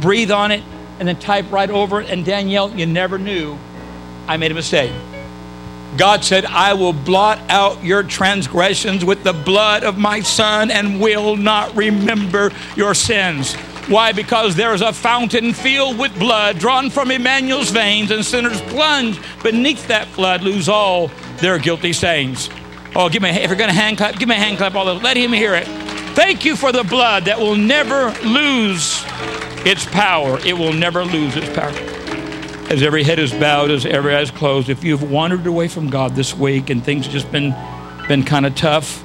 [0.00, 0.62] breathe on it,
[0.98, 2.10] and then type right over it.
[2.10, 3.58] And Danielle, you never knew
[4.28, 4.92] I made a mistake.
[5.96, 11.00] God said, I will blot out your transgressions with the blood of my Son and
[11.00, 13.54] will not remember your sins.
[13.88, 14.12] Why?
[14.12, 19.18] Because there is a fountain filled with blood drawn from Emmanuel's veins, and sinners plunge
[19.42, 22.50] beneath that flood, lose all their guilty stains.
[22.94, 24.86] Oh, give me, if you're going to hand clap, give me a hand clap, all
[24.86, 25.02] of.
[25.02, 25.89] Let him hear it.
[26.20, 29.02] Thank you for the blood that will never lose
[29.64, 30.38] its power.
[30.44, 31.72] It will never lose its power
[32.70, 35.88] as every head is bowed, as every eye is closed, if you've wandered away from
[35.88, 37.54] God this week and things just been,
[38.06, 39.02] been kind of tough,